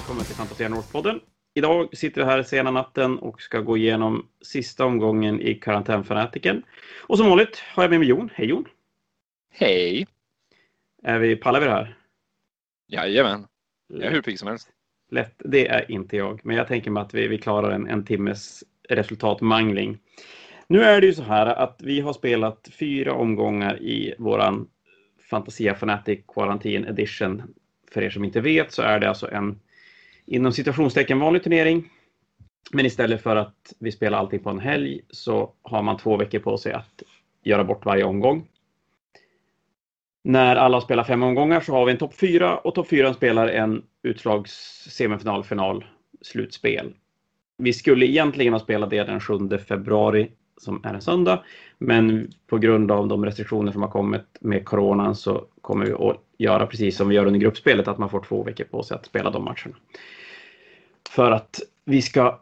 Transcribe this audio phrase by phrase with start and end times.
[0.00, 1.20] välkommen till Fantasia North-podden.
[1.54, 6.62] Idag sitter vi här sena natten och ska gå igenom sista omgången i karantänfanatiken.
[7.06, 8.30] Och som vanligt har jag med mig Jon.
[8.34, 8.64] Hej Jon!
[9.50, 10.06] Hej!
[11.02, 11.96] Är vi, pallar vi det här?
[12.88, 13.46] Jajamän,
[13.88, 14.68] jag är hur pigg som helst.
[15.10, 18.04] Lätt, det är inte jag, men jag tänker mig att vi, vi klarar en, en
[18.04, 19.98] timmes resultatmangling.
[20.66, 24.68] Nu är det ju så här att vi har spelat fyra omgångar i våran
[25.30, 27.42] Fantasia Fanatic Quarantine Edition.
[27.92, 29.60] För er som inte vet så är det alltså en
[30.30, 31.90] inom situationstecken vanlig turnering.
[32.72, 36.38] Men istället för att vi spelar allting på en helg så har man två veckor
[36.38, 37.02] på sig att
[37.42, 38.46] göra bort varje omgång.
[40.24, 43.48] När alla spelar fem omgångar så har vi en topp fyra och topp fyran spelar
[43.48, 44.52] en utslags
[44.90, 45.84] semifinal, final,
[46.22, 46.94] slutspel.
[47.58, 51.44] Vi skulle egentligen ha spelat det den 7 februari som är en söndag.
[51.78, 56.16] Men på grund av de restriktioner som har kommit med coronan så kommer vi att
[56.38, 59.06] göra precis som vi gör under gruppspelet, att man får två veckor på sig att
[59.06, 59.76] spela de matcherna.
[61.10, 62.40] För att vi ska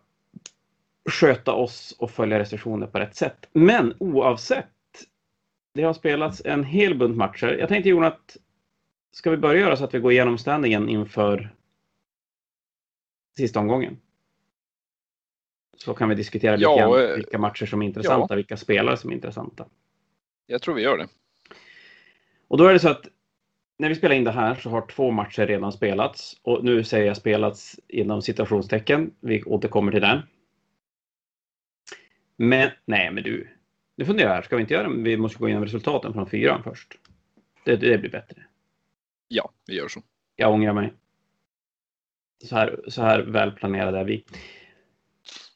[1.10, 3.48] sköta oss och följa restriktioner på rätt sätt.
[3.52, 4.66] Men oavsett,
[5.74, 7.46] det har spelats en hel bunt matcher.
[7.46, 8.36] Jag tänkte Jon att
[9.12, 11.54] ska vi börja göra så att vi går igenom standingen inför
[13.36, 14.00] sista omgången?
[15.76, 19.10] Så kan vi diskutera Ja, grann eh, vilka matcher som är intressanta, vilka spelare som
[19.10, 19.66] är intressanta.
[20.46, 21.08] Jag tror vi gör det.
[22.48, 23.08] Och då är det så att
[23.78, 26.40] när vi spelar in det här så har två matcher redan spelats.
[26.42, 29.14] Och nu säger jag spelats inom situationstecken.
[29.20, 30.22] Vi återkommer till den.
[32.36, 33.48] Men, nej men du.
[33.96, 35.02] Nu funderar jag här, ska vi inte göra det?
[35.02, 36.98] Vi måste gå igenom resultaten från fyran först.
[37.64, 38.42] Det, det blir bättre.
[39.28, 40.02] Ja, vi gör så.
[40.36, 40.92] Jag ångrar mig.
[42.44, 44.24] Så här, så här välplanerade är vi.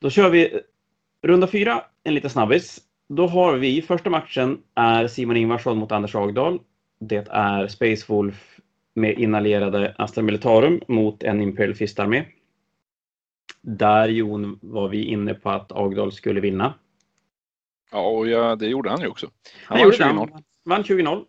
[0.01, 0.61] Då kör vi
[1.23, 2.81] runda fyra, en liten snabbis.
[3.09, 6.61] Då har vi, första matchen är Simon Ingvarsson mot Anders Agdahl.
[7.09, 8.61] Det är Space Wolf
[8.95, 12.25] med inhalerade Astra Militarum mot en Imperial Fist-armé.
[13.61, 16.75] Där Jon var vi inne på att Agdahl skulle vinna.
[17.91, 19.31] Ja, och ja, det gjorde han ju också.
[19.65, 20.05] Han vann gjorde det.
[20.05, 20.31] 20-0.
[20.33, 21.25] Han vann 20-0.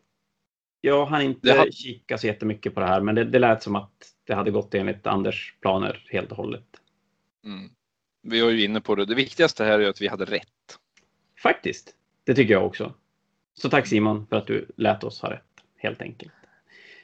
[0.81, 3.75] Jag hann inte har- kika så jättemycket på det här, men det, det lät som
[3.75, 3.91] att
[4.23, 6.66] det hade gått enligt Anders planer helt och hållet.
[7.45, 7.69] Mm.
[8.23, 9.06] Vi var ju inne på det.
[9.06, 10.79] Det viktigaste här är att vi hade rätt.
[11.44, 11.95] Faktiskt.
[12.23, 12.94] Det tycker jag också.
[13.53, 15.52] Så tack Simon för att du lät oss ha rätt,
[15.83, 16.33] helt enkelt.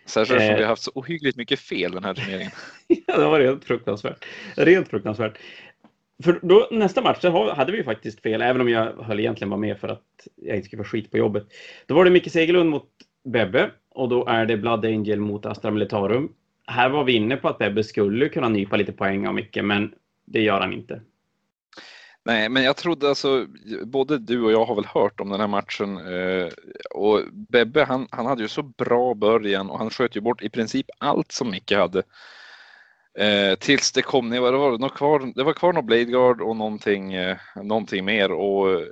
[0.05, 0.55] Särskilt som Eh.
[0.55, 2.51] vi har haft så ohyggligt mycket fel den här turneringen.
[3.07, 4.25] Ja, det var rent fruktansvärt.
[4.55, 5.37] Rent fruktansvärt.
[6.23, 9.59] För då, nästa match så hade vi faktiskt fel, även om jag höll egentligen bara
[9.59, 11.47] med för att jag inte skulle få skit på jobbet.
[11.85, 12.89] Då var det Micke Segelund mot
[13.23, 16.33] Bebbe och då är det Blood Angel mot Astra Militarum.
[16.67, 19.93] Här var vi inne på att Bebbe skulle kunna nypa lite poäng av Micke, men
[20.25, 21.01] det gör han inte.
[22.29, 23.45] Nej, men jag trodde alltså,
[23.83, 26.49] både du och jag har väl hört om den här matchen eh,
[26.89, 30.49] och Bebbe han, han hade ju så bra början och han sköt ju bort i
[30.49, 32.03] princip allt som Micke hade.
[33.19, 36.41] Eh, tills det kom ner, vad var det, något kvar, det var kvar något Bladeguard
[36.41, 38.87] och någonting, eh, någonting mer och eh,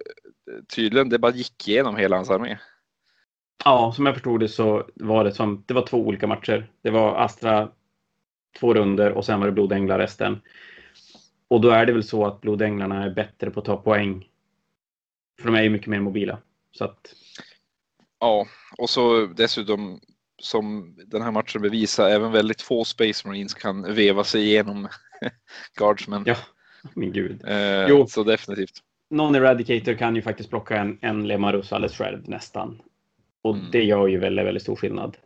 [0.76, 2.58] tydligen det bara gick igenom hela hans armé.
[3.66, 6.72] Ja, som jag förstod det så var det som, det var två olika matcher.
[6.82, 7.70] Det var Astra
[8.60, 10.42] två runder och sen var det Blodänglar resten.
[11.48, 14.30] Och då är det väl så att Blodänglarna är bättre på att ta poäng.
[15.40, 16.38] För de är ju mycket mer mobila.
[16.72, 17.14] Så att,
[18.20, 18.48] Ja,
[18.78, 20.00] och så dessutom
[20.42, 24.88] som den här matchen bevisar, även väldigt få Space Marines kan veva sig igenom
[25.78, 26.24] Guardsmen.
[26.26, 26.36] ja,
[26.94, 27.42] min gud.
[27.48, 28.08] Eh, Jo.
[28.08, 28.84] Så definitivt.
[29.10, 32.82] Non-Eradicator kan ju faktiskt plocka en, en Lemarus alldeles själv nästan.
[33.42, 33.72] Och Mm.
[33.72, 35.18] det gör ju väldigt, väldigt stor skillnad.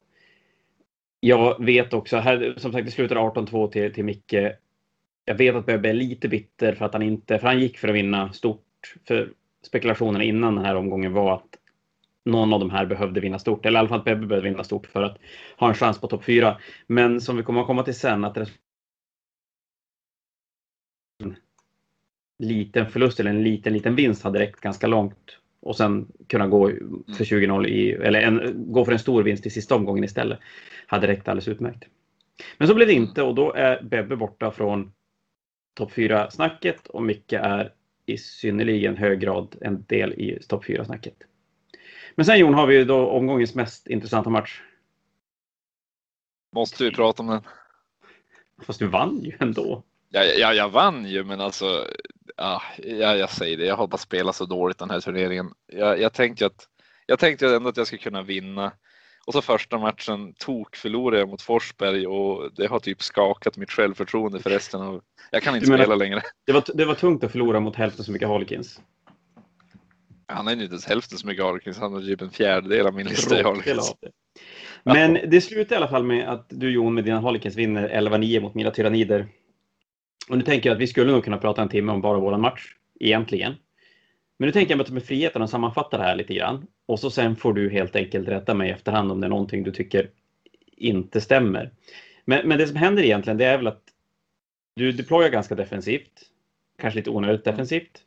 [1.20, 4.34] Jag vet också, här, som sagt det slutar 18-2 till, till Micke.
[5.26, 7.88] Jag vet att Bebbe är lite bitter för att han inte, för han gick för
[7.88, 8.96] att vinna stort.
[9.08, 11.58] För spekulationerna innan den här omgången var att
[12.26, 14.64] någon av de här behövde vinna stort, eller i alla fall att Bebbe behövde vinna
[14.64, 15.18] stort för att
[15.58, 16.58] ha en chans på topp 4.
[16.88, 18.48] Men som vi kommer att komma till sen, att en
[22.40, 26.72] liten förlust eller en liten, liten vinst hade räckt ganska långt och sen kunna gå
[27.18, 30.40] för 20-0 i, eller en, gå för en stor vinst i sista omgången istället.
[30.88, 31.84] Hade räckt alldeles utmärkt.
[32.58, 34.92] Men så blev det inte och då är Bebbe borta från
[35.74, 37.74] topp 4-snacket och Micke är
[38.06, 41.16] i synnerligen hög grad en del i topp 4-snacket.
[42.16, 44.62] Men sen Jon har vi ju då omgångens mest intressanta match.
[46.56, 47.42] Måste vi prata om den?
[48.62, 49.84] Fast du vann ju ändå.
[50.10, 51.88] Ja, ja, jag vann ju, men alltså,
[52.38, 55.54] ja, ja, jag säger det, jag har bara spelat så dåligt den här turneringen.
[55.66, 56.68] Jag, jag tänkte att
[57.06, 58.72] jag tänkte ändå att jag skulle kunna vinna.
[59.32, 63.72] Och så första matchen tok förlorade jag mot Forsberg och det har typ skakat mitt
[63.72, 65.02] självförtroende för resten av...
[65.32, 66.22] Jag kan inte Du spela längre.
[66.46, 68.82] Det var, det var tungt att förlora mot hälften så mycket Harlequins.
[70.28, 72.94] Han är ju inte ens hälften så mycket Harlequins, han har typ en fjärdedel av
[72.94, 73.96] min lista i Harlequins.
[74.84, 78.42] Men det slutar i alla fall med att du Jon med dina Harlequins vinner 11-9
[78.42, 79.28] mot mina Tyranider.
[80.30, 82.42] Och nu tänker jag att vi skulle nog kunna prata en timme om bara våran
[82.42, 83.56] match, egentligen.
[84.42, 86.68] Men nu tänker jag mig med friheten att sammanfatta det här lite grann.
[86.86, 89.64] Och så sen får du helt enkelt rätta mig i efterhand om det är någonting
[89.64, 90.10] du tycker
[90.78, 91.72] inte stämmer.
[92.26, 93.84] Men, men det som händer egentligen, det är väl att
[94.76, 96.12] du deployar ganska defensivt.
[96.78, 98.02] Kanske lite onödigt defensivt.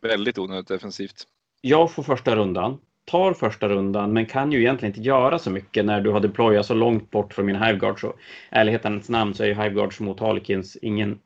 [0.00, 1.24] Väldigt onödigt defensivt.
[1.60, 5.84] Jag får första rundan, tar första rundan, men kan ju egentligen inte göra så mycket
[5.84, 8.00] när du har deployat så långt bort från min Hiveguard.
[8.00, 8.14] Så
[8.50, 11.18] ärlighetens namn så är ju Hiveguards mot Harlequins ingen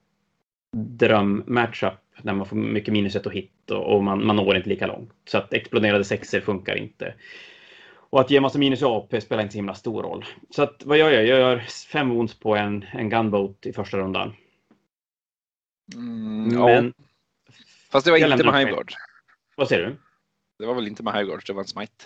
[0.77, 4.87] dröm-matchup när man får mycket minus och hit och, och man, man når inte lika
[4.87, 5.13] långt.
[5.25, 7.15] Så att exploderade sexer funkar inte.
[7.95, 10.25] Och att ge massa minus i AP spelar inte så himla stor roll.
[10.51, 11.27] Så att vad gör jag?
[11.27, 11.59] Jag gör
[11.93, 14.35] fem wounds på en, en gunboat i första rundan.
[15.95, 17.05] Mm, men, ja.
[17.93, 18.93] Fast det var inte med Hiveguard.
[19.57, 19.97] Vad säger du?
[20.59, 22.05] Det var väl inte med Hiveguard, det var en smite.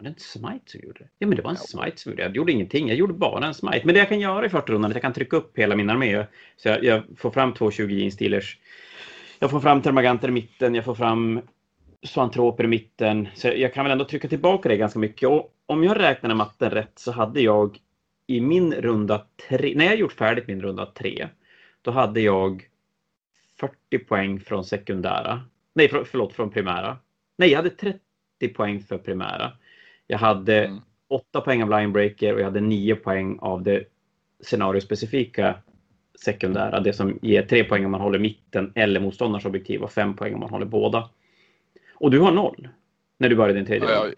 [0.00, 1.08] Var det inte smite som gjorde det?
[1.18, 1.80] Ja, men det var en ja.
[1.80, 2.26] smite som gjorde det.
[2.26, 2.88] Jag gjorde ingenting.
[2.88, 3.80] Jag gjorde bara en smite.
[3.84, 5.76] Men det jag kan göra i första rundan är att jag kan trycka upp hela
[5.76, 6.26] min armé.
[6.56, 8.58] Så jag, jag får fram två 20 jeans stealers.
[9.38, 10.74] Jag får fram termaganter i mitten.
[10.74, 11.40] Jag får fram
[12.02, 13.28] zoantroper i mitten.
[13.34, 15.28] Så jag kan väl ändå trycka tillbaka det ganska mycket.
[15.28, 17.78] Och om jag räknade matten rätt så hade jag
[18.26, 21.28] i min runda tre, när jag gjort färdigt min runda tre,
[21.82, 22.68] då hade jag
[23.60, 25.42] 40 poäng från sekundära.
[25.74, 26.98] Nej, för, förlåt, från primära.
[27.36, 27.98] Nej, jag hade 30
[28.54, 29.52] poäng för primära.
[30.10, 30.80] Jag hade mm.
[31.08, 33.84] 8 poäng av linebreaker och jag hade 9 poäng av det
[34.40, 35.54] scenariospecifika
[36.24, 36.80] sekundära.
[36.80, 40.34] Det som ger 3 poäng om man håller mitten eller motståndarens objektiv och 5 poäng
[40.34, 41.10] om man håller båda.
[41.94, 42.68] Och du har noll
[43.18, 43.88] när du började din tredje.
[43.88, 44.14] Ja, jag,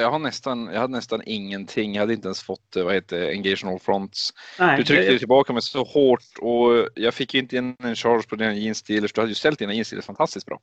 [0.00, 1.94] jag, har nästan, jag hade nästan ingenting.
[1.94, 4.30] Jag hade inte ens fått vad heter Engagement Fronts.
[4.58, 5.18] Nej, du tryckte jag...
[5.18, 8.82] tillbaka mig så hårt och jag fick inte in en charge på dina jeans.
[8.82, 10.60] Du hade ju ställt dina jeans fantastiskt bra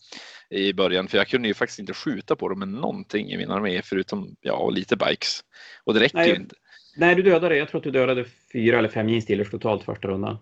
[0.50, 3.52] i början för jag kunde ju faktiskt inte skjuta på dem med någonting i min
[3.52, 5.40] armé förutom ja, lite bikes.
[5.84, 6.56] Och det räcker nej, ju inte.
[6.98, 7.58] Nej, du dödade.
[7.58, 10.38] Jag tror att du dödade fyra eller fem jeans totalt första rundan.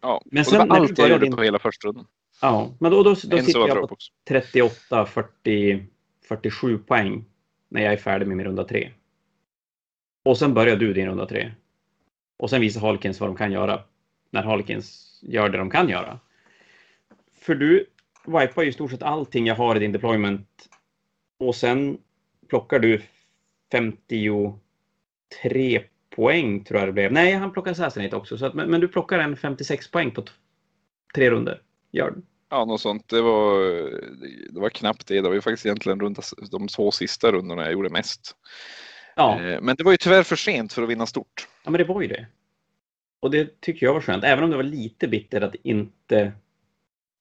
[0.00, 1.36] Ja, men och sen, det var allt jag gjorde din...
[1.36, 2.06] på hela första rundan.
[2.40, 3.96] Ja, men då, då, då sitter jag på
[4.28, 5.86] 38, 40,
[6.28, 7.24] 47 poäng
[7.74, 8.90] när jag är färdig med min runda tre.
[10.24, 11.52] Och sen börjar du din runda tre.
[12.36, 13.82] Och sen visar Halkins vad de kan göra
[14.30, 16.20] när Halkins gör det de kan göra.
[17.34, 17.86] För du
[18.26, 20.68] wipar ju i stort sett allting jag har i din deployment
[21.38, 21.98] och sen
[22.48, 23.02] plockar du
[23.72, 27.12] 53 poäng tror jag det blev.
[27.12, 30.24] Nej, han plockar Assassinate också, så att, men, men, du plockar en 56 poäng på
[31.14, 31.62] tre runder.
[31.90, 32.14] Gör?
[32.54, 33.08] Ja, något sånt.
[33.08, 33.60] Det var,
[34.50, 35.20] det var knappt det.
[35.20, 36.18] Det var ju faktiskt egentligen runt
[36.50, 38.36] de två sista rundorna jag gjorde mest.
[39.16, 39.40] Ja.
[39.40, 41.48] Eh, men det var ju tyvärr för sent för att vinna stort.
[41.64, 42.26] Ja, men det var ju det.
[43.20, 46.32] Och det tycker jag var skönt, även om det var lite bitter att inte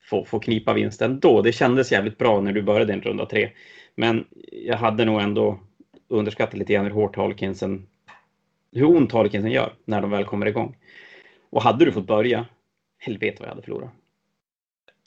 [0.04, 1.42] få, få knipa vinsten då.
[1.42, 3.50] Det kändes jävligt bra när du började en runda tre.
[3.96, 5.60] Men jag hade nog ändå
[6.08, 7.88] underskattat lite grann hur hårt Harlekinsen,
[8.72, 10.78] hur ont Harlekinsen gör när de väl kommer igång.
[11.50, 12.46] Och hade du fått börja,
[12.98, 13.92] helvete vad jag hade förlorat.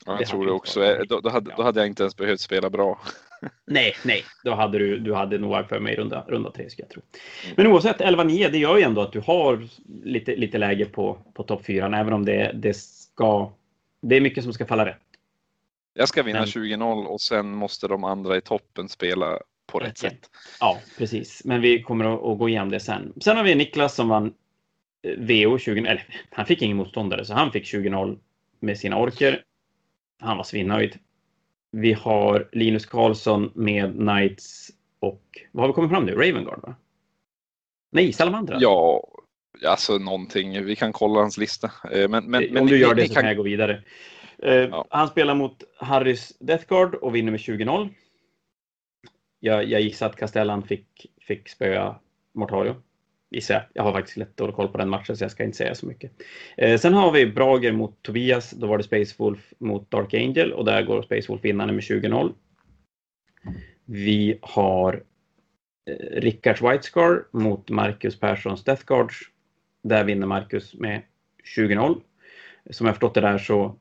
[0.07, 0.85] Ja, jag tror det också.
[0.85, 3.01] Eh, då, då, hade, då hade jag inte ens behövt spela bra.
[3.67, 6.91] nej, nej, då hade du, du hade nog för mig runda, runda tre skulle jag
[6.91, 7.03] tro.
[7.45, 7.55] Mm.
[7.57, 9.69] Men oavsett, 11-9, det gör ju ändå att du har
[10.05, 13.53] lite, lite läge på, på topp 4, även om det, det ska,
[14.03, 15.03] det är mycket som ska falla rätt.
[15.95, 16.49] Jag ska vinna Men...
[16.49, 20.31] 20-0 och sen måste de andra i toppen spela på rätt, sätt.
[20.61, 21.43] Ja, precis.
[21.45, 23.13] Men vi kommer att, att, gå igenom det sen.
[23.21, 24.35] Sen har vi Niklas som vann
[25.03, 28.19] eh, VO 20, eller han fick ingen motståndare, så han fick 20-0
[28.61, 29.43] med sina orker.
[30.19, 30.99] Han var svinnöjd.
[31.73, 34.71] Vi har Linus Karlsson med Knights
[35.01, 36.13] och vad har vi kommit fram nu?
[36.13, 36.75] Ravengard va?
[37.93, 38.57] Nej, Salamandra.
[38.61, 39.09] Ja,
[39.67, 40.65] alltså någonting.
[40.65, 41.71] Vi kan kolla hans lista.
[41.93, 43.83] Eh, men, men, Om men, du gör det så kan jag gå vidare.
[44.39, 44.87] Eh, ja.
[44.91, 47.89] Han spelar mot Harrys Deathguard och vinner med 20-0.
[49.41, 51.97] Jag, jag gissar att Castellan fick, fick spöa
[52.35, 52.83] Mortario
[53.31, 53.65] gissar jag.
[53.73, 55.87] Jag har faktiskt lätt dålig koll på den matchen så jag ska inte säga så
[55.87, 56.13] mycket.
[56.57, 58.51] Eh, sen har vi Brager mot Tobias.
[58.51, 61.83] Då var det Space Wolf mot Dark Angel och där går Space Wolf vinnande med
[61.83, 62.35] 20-0.
[63.85, 65.03] Vi har
[65.91, 69.17] eh, Rickards Whitescar mot Marcus Perssons Death Guards.
[69.83, 71.03] Där vinner Marcus med
[71.57, 72.01] 20-0.
[72.71, 73.79] Som jag förstått det där så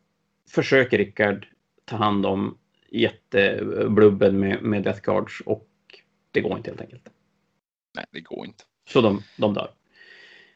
[0.50, 1.48] försöker Rickard
[1.86, 2.58] ta hand om
[2.90, 5.68] jätteblubben med, med Death Guards och
[6.32, 7.10] det går inte helt enkelt.
[7.96, 8.64] Nej, det går inte.
[8.88, 9.70] Så de, de dör.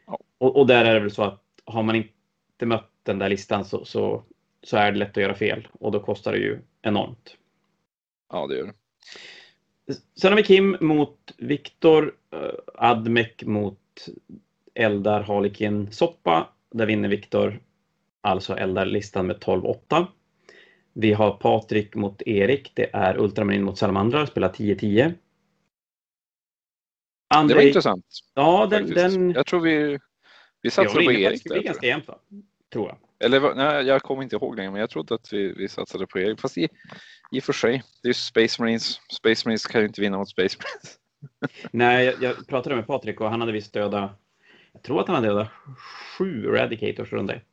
[0.05, 0.19] Ja.
[0.38, 3.65] Och, och, där är det väl så att har man inte mött den där listan
[3.65, 4.24] så, så,
[4.63, 7.38] så är det lätt att göra fel och då kostar det ju enormt.
[8.31, 8.74] Ja, det gör det.
[10.21, 14.07] Sen har vi Kim mot Viktor, uh, Admec mot
[14.74, 16.50] Eldar Harlekin Soppa.
[16.71, 17.59] Där vinner Viktor
[18.21, 20.05] alltså Eldar-listan med 12-8.
[20.93, 22.71] Vi har Patrik mot Erik.
[22.74, 25.13] Det är Ultramarin mot Salamandra, spelar 10-10.
[27.29, 27.55] Andrei...
[27.55, 28.05] Det var intressant.
[28.33, 29.31] Ja, den, den...
[29.31, 30.00] Jag tror vi,
[30.62, 31.43] vi satsar på Erik.
[31.43, 32.19] Det blir ganska jämnt va?
[32.74, 32.98] tror jag.
[33.25, 36.19] Eller nej, jag kommer inte ihåg längre, men jag trodde att vi, vi satsade på
[36.19, 36.39] Erik.
[36.39, 36.69] Fast i,
[37.31, 39.00] i och för sig, det är Space Marines.
[39.12, 41.00] Space Marines kan ju inte vinna mot Space Marines.
[41.71, 44.15] Nej, jag, jag pratade med Patrik och han hade visst döda,
[44.74, 45.50] jag tror att han hade dödat
[46.17, 47.45] sju Eradicators runda ett.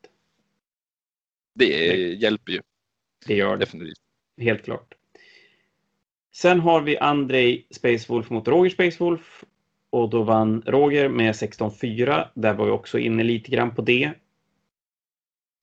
[1.54, 2.61] Det hjälper ju.
[3.26, 3.56] Det gör det.
[3.56, 3.99] Definitivt.
[4.40, 4.95] Helt klart.
[6.33, 9.45] Sen har vi Andrei Space Wolf mot Roger Space Wolf.
[9.90, 12.28] Och då vann Roger med 16-4.
[12.35, 14.12] Där var vi också inne lite grann på det.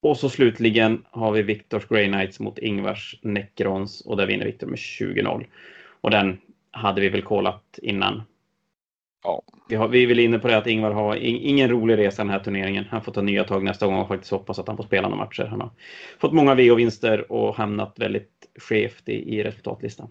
[0.02, 4.68] Och så slutligen har vi Viktors Grey Knights mot Ingvars Necrons och där vinner Viktor
[4.68, 5.46] med 20-0.
[6.02, 6.38] Och den
[6.72, 8.24] hade vi väl kollat innan.
[9.24, 9.42] Ja.
[9.70, 12.24] Vi, har, vi är väl inne på det att Ingvar har in, ingen rolig resa
[12.24, 12.86] den här turneringen.
[12.90, 15.24] Han får ta nya tag nästa gång och faktiskt hoppas att han får spela några
[15.24, 15.44] matcher.
[15.44, 15.70] Han har
[16.20, 20.10] fått många VO-vinster och hamnat väldigt skevt i, i resultatlistan.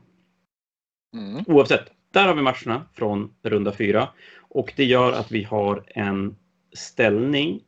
[1.17, 1.45] Mm.
[1.47, 6.37] Oavsett, där har vi matcherna från runda fyra och det gör att vi har en
[6.73, 7.61] ställning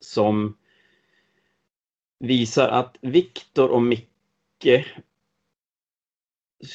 [0.00, 0.56] som
[2.18, 4.84] visar att Viktor och Micke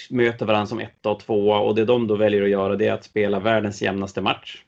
[0.09, 2.93] möter varandra som etta och tvåa och det de då väljer att göra det är
[2.93, 4.63] att spela världens jämnaste match.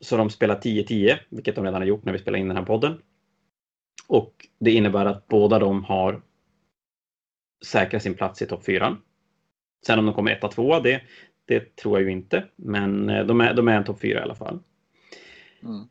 [0.00, 2.64] Så de spelar 10-10, vilket de redan har gjort när vi spelar in den här
[2.64, 3.02] podden.
[4.06, 6.22] Och det innebär att båda de har
[7.64, 8.96] säkrat sin plats i topp 4.
[9.86, 11.02] Sen om de kommer etta, tvåa, det,
[11.52, 12.44] det tror jag ju inte.
[12.56, 14.58] Men eh, de är, de är en topp 4 i alla fall.
[15.62, 15.88] Mm.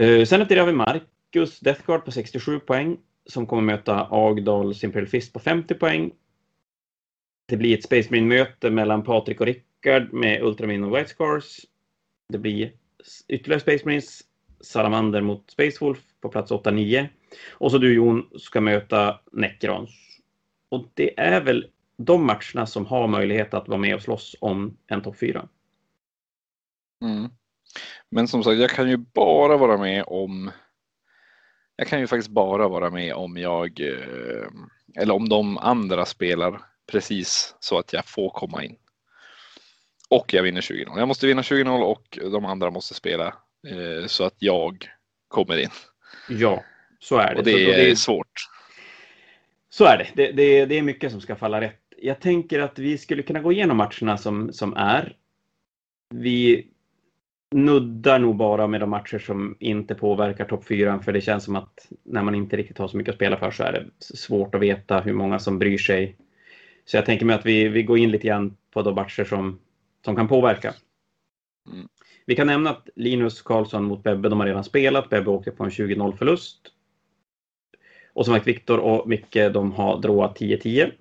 [0.00, 4.84] Uh, sen efter det har vi Marcus Deathguard på 67 poäng som kommer möta Agdals
[4.84, 6.10] Imperial Fist på 50 poäng.
[7.48, 11.60] Det blir ett Space Marine-möte mellan Patrik och Rickard med Ultramin och White Scars.
[12.28, 12.72] Det blir
[13.28, 14.22] ytterligare Space Marines,
[14.60, 17.08] Salamander mot Space Wolf på plats 8-9.
[17.50, 19.90] Och så du Jon ska möta Necrons.
[20.68, 21.66] Och det är väl
[21.98, 25.48] de matcherna som har möjlighet att vara med och slåss om en topp 4.
[27.02, 27.30] Mm.
[28.10, 30.50] Men som sagt, jag kan ju bara vara med om
[31.76, 34.48] jag kan ju faktiskt bara vara med om jag eh,
[34.96, 36.60] eller om de andra spelar
[36.92, 38.76] precis så att jag får komma in.
[40.08, 40.98] Och jag vinner 20-0.
[40.98, 43.26] Jag måste vinna 20-0 och de andra måste spela
[43.68, 44.90] eh, så att jag
[45.28, 45.70] kommer in.
[46.28, 46.64] Ja,
[47.00, 47.38] så är det.
[47.38, 48.48] Och det så, är svårt.
[49.70, 50.08] Så är det.
[50.14, 50.66] Det, det.
[50.66, 51.87] det är mycket som ska falla rätt.
[52.00, 55.16] Jag tänker att vi skulle kunna gå igenom matcherna som, som är.
[56.14, 56.66] Vi
[57.50, 61.56] nuddar nog bara med de matcher som inte påverkar topp 4 för det känns som
[61.56, 64.54] att när man inte riktigt har så mycket att spela för så är det svårt
[64.54, 66.16] att veta hur många som bryr sig.
[66.84, 69.58] Så jag tänker mig att vi, vi går in lite grann på de matcher som,
[70.04, 70.74] som kan påverka.
[71.72, 71.88] Mm.
[72.26, 75.08] Vi kan nämna att Linus Karlsson mot Bebbe, de har redan spelat.
[75.08, 76.58] Bebbe åkte på en 20-0 förlust.
[78.12, 80.92] Och som sagt, Viktor och Micke, de har dråat 10-10.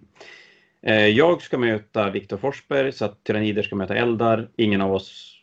[0.81, 4.50] Eh, jag ska möta Viktor Forsberg så att Tyrannider ska möta Eldar.
[4.55, 5.41] Ingen av oss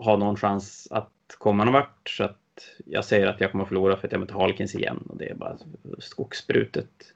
[0.00, 2.08] har någon chans att komma någon vart.
[2.08, 2.38] Så att
[2.86, 5.28] jag säger att jag kommer att förlora för att jag möter Halkins igen och det
[5.28, 5.58] är bara
[5.98, 7.12] skogsbrutet.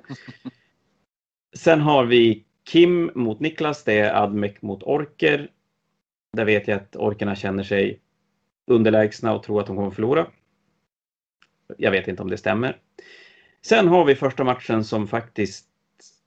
[1.57, 3.85] Sen har vi Kim mot Niklas.
[3.85, 5.51] Det är Admec mot Orker.
[6.33, 8.01] Där vet jag att orkerna känner sig
[8.67, 10.27] underlägsna och tror att de kommer att förlora.
[11.77, 12.79] Jag vet inte om det stämmer.
[13.63, 15.72] Sen har vi första matchen som faktiskt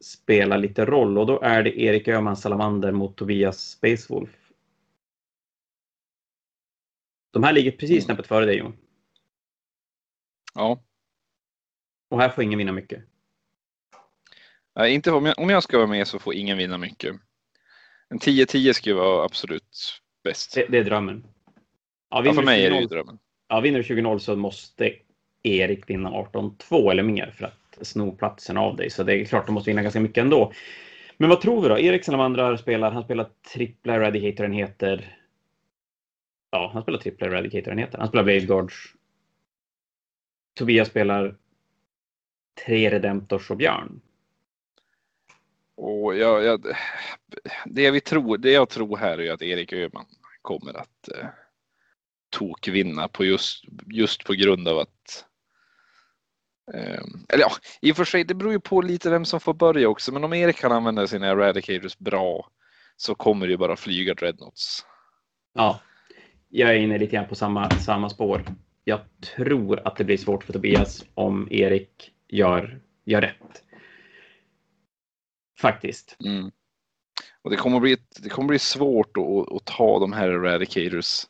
[0.03, 4.29] spelar lite roll och då är det Erik Öhman Salamander mot Tobias Spacewolf.
[7.31, 8.01] De här ligger precis Mm.
[8.01, 8.77] snäppet före dig Jon.
[10.53, 10.79] Ja,
[12.09, 13.03] Och här får ingen vinna mycket.
[14.75, 17.15] Nej, inte om jag, om jag ska vara med så får ingen vinna mycket.
[18.09, 20.55] En 10-10 skulle vara absolut bäst.
[20.55, 21.23] Det, det är drömmen.
[22.09, 23.19] Ja, Ja, för mig är det 20-0 ju drömmen.
[23.47, 24.93] Ja, vinner du 20-0 så måste
[25.43, 28.89] Erik vinna 18-2 eller mer för att sno platsen av dig.
[28.89, 30.53] Så det är klart, de måste vinna ganska mycket ändå.
[31.17, 31.79] Men vad tror vi då?
[31.79, 35.17] Erik Salamandrar spelar, han spelar trippla Eradicator-enheter.
[36.51, 37.97] Ja, han spelar trippla Eradicator-enheter.
[37.97, 38.75] Han spelar Blade Guards.
[40.53, 41.35] Tobias spelar
[42.65, 44.01] tre Redemptors och Björn.
[45.77, 46.65] Och jag, jag,
[47.65, 50.05] det, vi tror, det jag tror här är att Erik Öhman
[50.41, 51.27] kommer att eh,
[52.29, 55.25] tokvinna på just, just på grund av att
[56.73, 59.89] eller ja, i och för sig, det beror ju på lite vem som får börja
[59.89, 60.11] också.
[60.11, 62.49] Men om Erik kan använda sina eradicators bra
[62.95, 64.85] så kommer det ju bara flyga dreadnoughts.
[65.53, 65.79] Ja,
[66.49, 68.43] jag är inne lite grann på samma, samma spår.
[68.83, 68.99] Jag
[69.35, 73.63] tror att det blir svårt för Tobias om Erik gör, gör rätt.
[75.59, 76.17] Faktiskt.
[76.25, 76.51] Mm.
[77.41, 81.25] Och det kommer bli, ett- det kommer bli svårt att, att ta de här eradicators.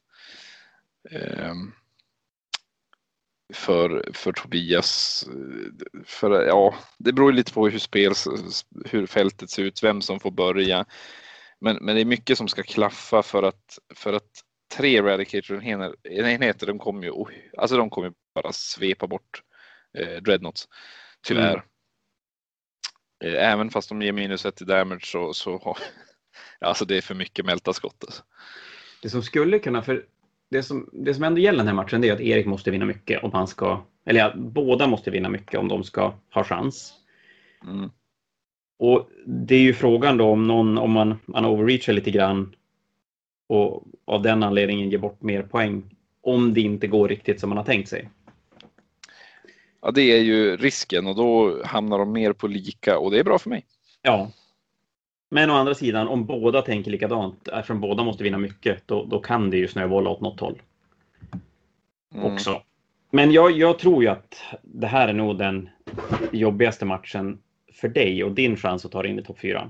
[1.11, 1.71] ehm,
[3.53, 5.25] för, för Tobias.
[6.05, 8.13] För, ja, det beror ju lite på hur, spel,
[8.85, 10.85] hur fältet ser ut, vem som får börja.
[11.59, 14.29] Men, men det är mycket som ska klaffa för att, för att
[14.73, 19.41] tre Eradicator-enheter de kommer ju, oj, alltså de kommer ju bara svepa bort
[19.97, 20.67] eh, Dreadnoughts.
[21.27, 21.63] Tyvärr.
[23.23, 23.35] Mm.
[23.35, 25.77] Eh, även fast de ger minus ett i damage så, så har
[26.59, 28.03] alltså det är för mycket mälta skott.
[28.03, 28.23] Alltså.
[29.01, 30.05] Det som skulle kunna, för
[30.51, 33.23] det som, det som ändå gäller den här matchen är att Erik måste vinna mycket
[33.23, 36.93] om han ska, eller ja, båda måste vinna mycket om de ska ha chans.
[37.63, 37.89] Mm.
[38.79, 42.55] Och det är ju frågan då om någon, om man, man overreachar lite grann
[43.47, 47.57] och av den anledningen ger bort mer poäng om det inte går riktigt som man
[47.57, 48.09] har tänkt sig.
[49.81, 53.23] Ja, det är ju risken och då hamnar de mer på lika och det är
[53.23, 53.65] bra för mig.
[54.01, 54.31] Ja.
[55.29, 59.19] Men å andra sidan, om båda tänker likadant, eftersom båda måste vinna mycket, då, då
[59.19, 60.61] kan det ju snöbolla åt något håll.
[62.13, 62.33] Mm.
[62.33, 62.61] Också.
[63.11, 65.69] Men jag, jag tror ju att det här är nog den
[66.31, 67.39] jobbigaste matchen
[67.73, 69.69] för dig och din chans att ta dig in i topp 4.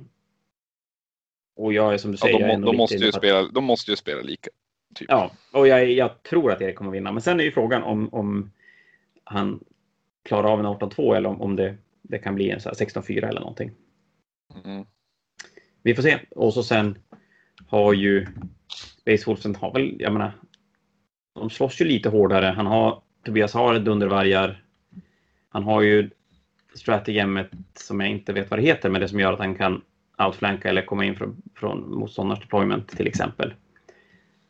[1.56, 3.98] Och jag är som du säger, ja, de, de måste ju spela, de måste ju
[3.98, 4.50] spela lika.
[4.96, 5.08] Typ.
[5.10, 7.12] Ja, och jag, jag, tror att Erik kommer vinna.
[7.12, 8.52] Men sen är ju frågan om, om
[9.24, 9.64] han
[10.24, 13.72] klarar av en 18-2 eller om, om det, det kan bli en 16-4 eller någonting.
[14.66, 14.86] Mm.
[15.86, 16.20] Vi får se.
[16.30, 16.98] Och så sen
[17.68, 18.28] har ju
[19.02, 20.32] Space Wolfsen har väl, jag menar,
[21.36, 22.46] de slåss ju lite hårdare.
[22.46, 24.64] Han har, Tobias har dundervargar.
[25.50, 26.10] Han har ju
[26.76, 29.82] strategemet som jag inte vet vad det heter, men det som gör att han kan
[30.18, 33.54] outflanka eller komma in från, från motståndarens deployment till exempel.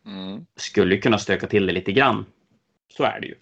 [0.05, 0.45] Mm.
[0.55, 2.25] Skulle kunna stöka till det lite grann.
[2.97, 3.35] Så är det ju.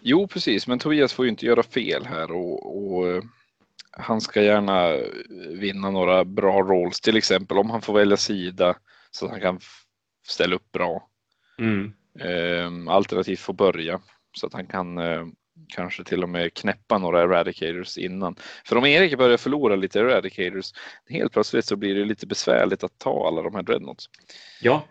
[0.00, 3.22] Jo, precis, men Tobias får ju inte göra fel här och, och eh,
[3.90, 4.96] han ska gärna
[5.50, 8.76] vinna några bra rolls, till exempel om han får välja sida
[9.10, 9.60] så att han kan
[10.26, 11.08] ställa upp bra.
[11.58, 11.92] Mm.
[12.20, 14.00] Ehm, alternativt få börja
[14.36, 15.26] så att han kan eh,
[15.68, 18.36] kanske till och med knäppa några eradicators innan.
[18.64, 20.72] För om Erik börjar förlora lite eradicators,
[21.08, 24.10] helt plötsligt så blir det lite besvärligt att ta alla de här dreadnoughts.
[24.60, 24.84] Ja,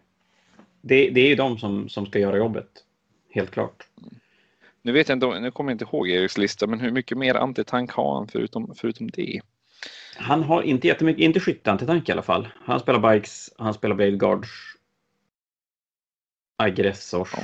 [0.81, 2.69] det, det är ju de som, som ska göra jobbet.
[3.29, 3.87] Helt klart.
[4.81, 7.35] Nu vet jag inte, nu kommer jag inte ihåg Eriks lista, men hur mycket mer
[7.35, 9.41] antitank har han förutom, förutom det?
[10.15, 12.47] Han har inte jättemycket, inte skytte-antitank i alla fall.
[12.65, 14.49] Han spelar bikes, han spelar blade guards,
[16.57, 17.33] aggressors.
[17.37, 17.43] Ja.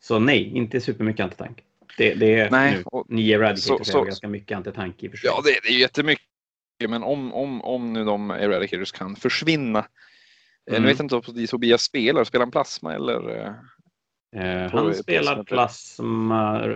[0.00, 1.62] Så nej, inte supermycket antitank.
[1.98, 5.10] Det, det är Nej, nu, och, nio Eradicators så, så, ganska mycket antitank i och
[5.10, 5.30] för sig.
[5.30, 6.26] Ja, det, det är jättemycket.
[6.88, 9.78] Men om, om, om nu de Eradicators kan försvinna.
[9.78, 9.84] Eh,
[10.68, 10.82] mm.
[10.82, 12.24] Nu vet jag inte om Tobias spelar.
[12.24, 13.54] Spelar han plasma eller?
[14.36, 16.68] Eh, han spelar plasma.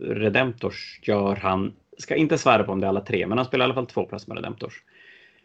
[0.00, 1.74] Redemptors gör han.
[1.98, 3.86] Ska inte svära på om det är alla tre, men han spelar i alla fall
[3.86, 4.82] två plasma Redemptors.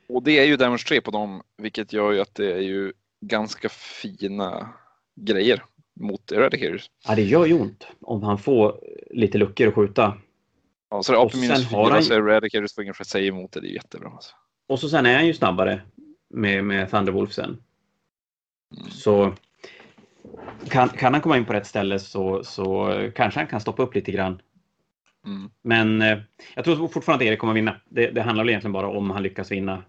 [0.08, 2.94] Och det är ju damage 3 på dem, vilket gör ju att det är ju
[3.22, 4.70] ganska fina
[5.16, 5.64] grejer
[6.00, 6.90] mot Eradicators.
[7.08, 8.80] Ja, det gör ju ont om han får
[9.10, 10.18] lite luckor att skjuta.
[10.90, 12.04] Ja, så det är AP minus 4 han...
[12.04, 13.62] så Eradicators får att säga emot det.
[13.62, 14.10] Det är jättebra.
[14.10, 14.36] Alltså.
[14.68, 15.82] Och så sen är han ju snabbare
[16.30, 17.64] med, med Thunderwolfsen.
[18.78, 18.90] Mm.
[18.92, 19.34] Så
[20.70, 23.96] kan, kan han komma in på rätt ställe så, så kanske han kan stoppa upp
[23.96, 24.42] lite grann.
[25.26, 25.50] Mm.
[25.62, 26.20] Men eh,
[26.56, 27.82] jag tror fortfarande att Erik kommer vinna.
[27.86, 29.84] Det, det, handlar väl egentligen bara om han lyckas vinna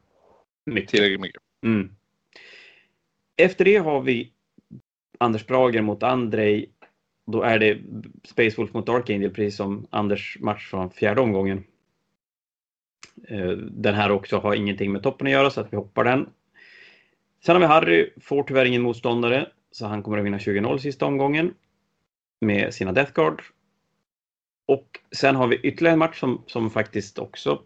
[0.66, 0.90] mycket.
[0.90, 1.42] Tillräckligt mycket.
[1.64, 1.90] Mm.
[3.36, 4.32] Efter det har vi
[5.18, 6.70] Anders Brager mot Andrej.
[7.26, 7.78] Då är det
[8.24, 11.64] Space Wolf mot Dark Angel, precis som Anders match från fjärde omgången.
[13.28, 16.28] Eh, den här också har ingenting med toppen att göra, så att vi hoppar den.
[17.44, 21.06] Sen har vi Harry, får tyvärr ingen motståndare, så han kommer att vinna 20-0 sista
[21.06, 21.54] omgången
[22.40, 23.42] med sina Death Guard.
[24.66, 27.62] Och sen har vi ytterligare en match som, som faktiskt också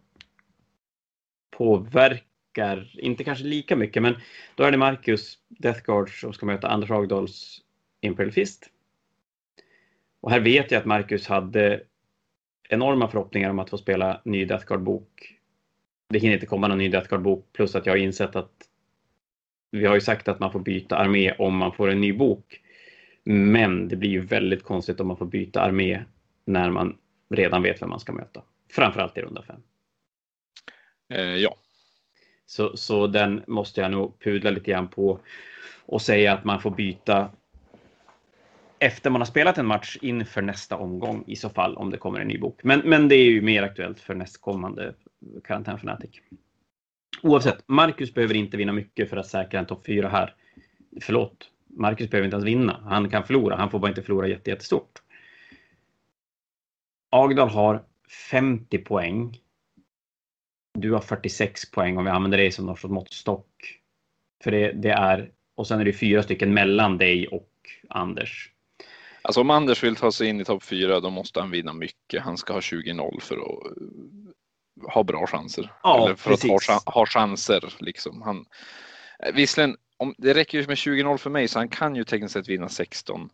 [1.51, 4.16] påverkar inte kanske lika mycket, men
[4.55, 7.61] då är det Marcus Deathguard som ska möta Anders Hagdals
[8.01, 8.71] Imperial Fist.
[10.21, 11.83] Och här vet jag att Marcus hade
[12.68, 15.38] enorma förhoppningar om att få spela ny Deathguard-bok.
[16.09, 18.67] Det hinner inte komma någon ny Deathguard-bok, plus att jag har insett att
[19.70, 22.61] vi har ju sagt att man får byta armé om man får en ny bok.
[23.24, 26.04] Men det blir ju väldigt konstigt om man får byta armé
[26.44, 26.96] när man
[27.31, 28.42] redan vet vem man ska möta.
[28.72, 29.61] Framförallt i runda fem.
[31.14, 31.57] Eh, ja,
[32.46, 35.20] så, så den måste jag nog pudla lite grann på
[35.87, 37.31] och säga att man får byta
[38.78, 42.20] efter man har spelat en match inför nästa omgång i så fall om det kommer
[42.20, 42.61] en ny bok.
[42.64, 44.94] Men, men det är ju mer aktuellt för nästkommande
[45.44, 46.11] Karantän Fanatic.
[47.22, 50.35] Oavsett, Marcus behöver inte vinna mycket för att säkra en topp fyra här.
[51.00, 52.81] Förlåt, Marcus behöver inte ens vinna.
[52.85, 55.02] Han kan förlora, han får bara inte förlora jättestort.
[57.11, 57.85] Agdal har
[58.31, 59.38] 50 poäng
[60.78, 63.46] du har 46 poäng om vi använder dig som någon sorts måttstock.
[64.44, 67.50] För det, det, är, och sen är det fyra stycken mellan dig och
[67.88, 68.50] Anders.
[69.22, 72.22] Alltså om Anders vill ta sig in i topp fyra då måste han vinna mycket.
[72.22, 73.76] Han ska ha 20-0 för att
[74.83, 75.73] ha bra chanser.
[75.83, 76.69] Ja, Eller för precis.
[76.69, 78.23] att ha, ha chanser liksom.
[78.23, 78.45] Han,
[79.25, 82.33] eh, visserligen, om, det räcker ju med 20-0 för mig så han kan ju tekniskt
[82.33, 83.29] sett vinna 16-4.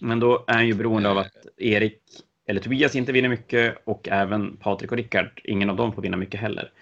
[0.00, 1.98] Men då är han ju beroende av att Erik
[2.46, 6.16] eller Tobias inte vinner mycket och även Patrik och Rickard, ingen av dem får vinna
[6.16, 6.72] mycket heller.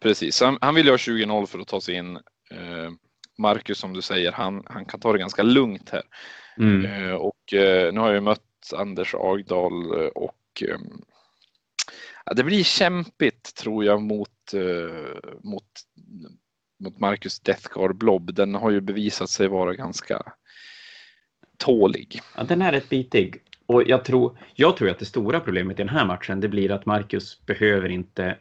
[0.00, 2.16] Precis, han, han vill ju ha 20-0 för att ta sig in.
[2.50, 2.90] Eh,
[3.38, 6.02] Marcus som du säger, han, han kan ta det ganska lugnt här.
[6.58, 6.84] Mm.
[6.84, 10.78] Eh, och eh, nu har jag mött Anders Agdal eh, och eh,
[12.26, 15.64] ja, det blir kämpigt tror jag mot, eh, mot,
[16.84, 18.34] mot Marcus Deathguard Blob.
[18.34, 20.22] Den har ju bevisat sig vara ganska
[21.56, 22.20] tålig.
[22.36, 23.42] Ja, den är rätt bitig.
[23.66, 26.70] Och jag tror, jag tror att det stora problemet i den här matchen, det blir
[26.70, 28.38] att Marcus behöver inte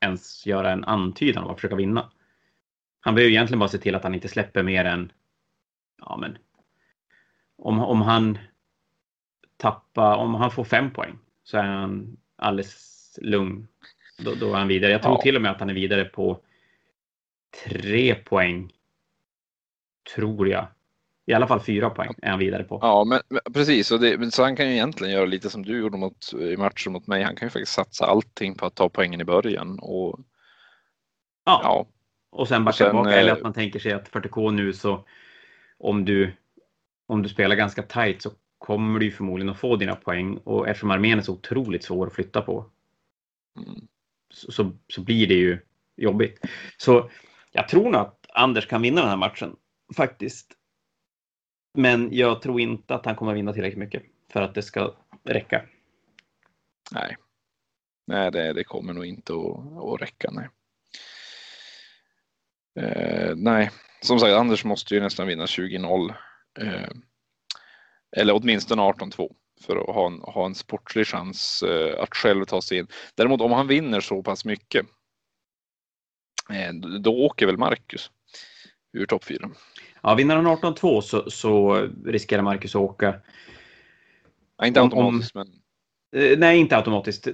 [0.00, 2.10] ens göra en antydan om att försöka vinna.
[3.00, 5.12] Han behöver egentligen bara se till att han inte släpper mer än,
[5.98, 6.38] ja men,
[7.56, 8.38] om, om han
[9.56, 13.68] tappar, om han får fem poäng så är han alldeles lugn.
[14.18, 14.92] Då, då är han vidare.
[14.92, 15.22] Jag tror ja.
[15.22, 16.40] till och med att han är vidare på
[17.64, 18.72] tre poäng.
[20.14, 20.66] Tror jag.
[21.26, 22.78] I alla fall fyra poäng är han vidare på.
[22.82, 23.90] Ja, men, men precis.
[23.90, 26.92] Och det, så han kan ju egentligen göra lite som du gjorde mot, i matchen
[26.92, 27.22] mot mig.
[27.22, 29.78] Han kan ju faktiskt satsa allting på att ta poängen i början.
[29.78, 30.20] Och,
[31.44, 31.60] ja.
[31.62, 31.86] ja.
[32.30, 33.10] och sen backa tillbaka.
[33.10, 35.04] Eller att eh, man tänker sig att 40K nu så
[35.78, 36.32] om du,
[37.06, 40.36] om du spelar ganska tight så kommer du förmodligen att få dina poäng.
[40.44, 42.70] Och eftersom armén är så otroligt svår att flytta på
[44.34, 45.58] så, så, så, blir det ju
[45.96, 46.38] jobbigt.
[46.76, 47.10] Så
[47.52, 49.56] jag tror nog att Anders kan vinna den här matchen
[49.96, 50.52] faktiskt.
[51.74, 55.62] Men jag tror inte att han kommer vinna tillräckligt mycket för att det ska räcka.
[56.92, 57.16] Nej,
[58.06, 60.30] nej det, det kommer nog inte att, att räcka.
[60.30, 60.48] Nej.
[62.80, 66.14] Eh, nej, som sagt, Anders måste ju nästan vinna 20-0.
[66.60, 66.90] Eh,
[68.16, 72.62] eller åtminstone 18-2 för att ha en, ha en sportslig chans eh, att själv ta
[72.62, 72.86] sig in.
[73.14, 74.86] Däremot om han vinner så pass mycket,
[76.50, 78.10] eh, då åker väl Marcus
[78.92, 79.50] ur topp 4.
[80.02, 83.20] Ja, vinner han 18-2 så, så riskerar Marcus att åka.
[84.58, 85.44] Ja, inte automatiskt, om,
[86.12, 86.22] men.
[86.22, 87.28] Eh, nej, inte automatiskt.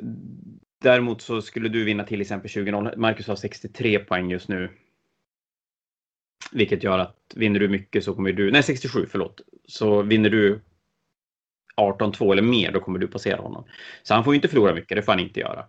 [0.83, 2.97] Däremot så skulle du vinna till exempel 20-0.
[2.97, 4.71] Marcus har 63 poäng just nu.
[6.53, 10.61] Vilket gör att vinner du mycket så kommer du, nej 67 förlåt, så vinner du
[11.81, 13.65] 18-2 eller mer, då kommer du passera honom.
[14.03, 15.67] Så han får inte förlora mycket, det får han inte göra.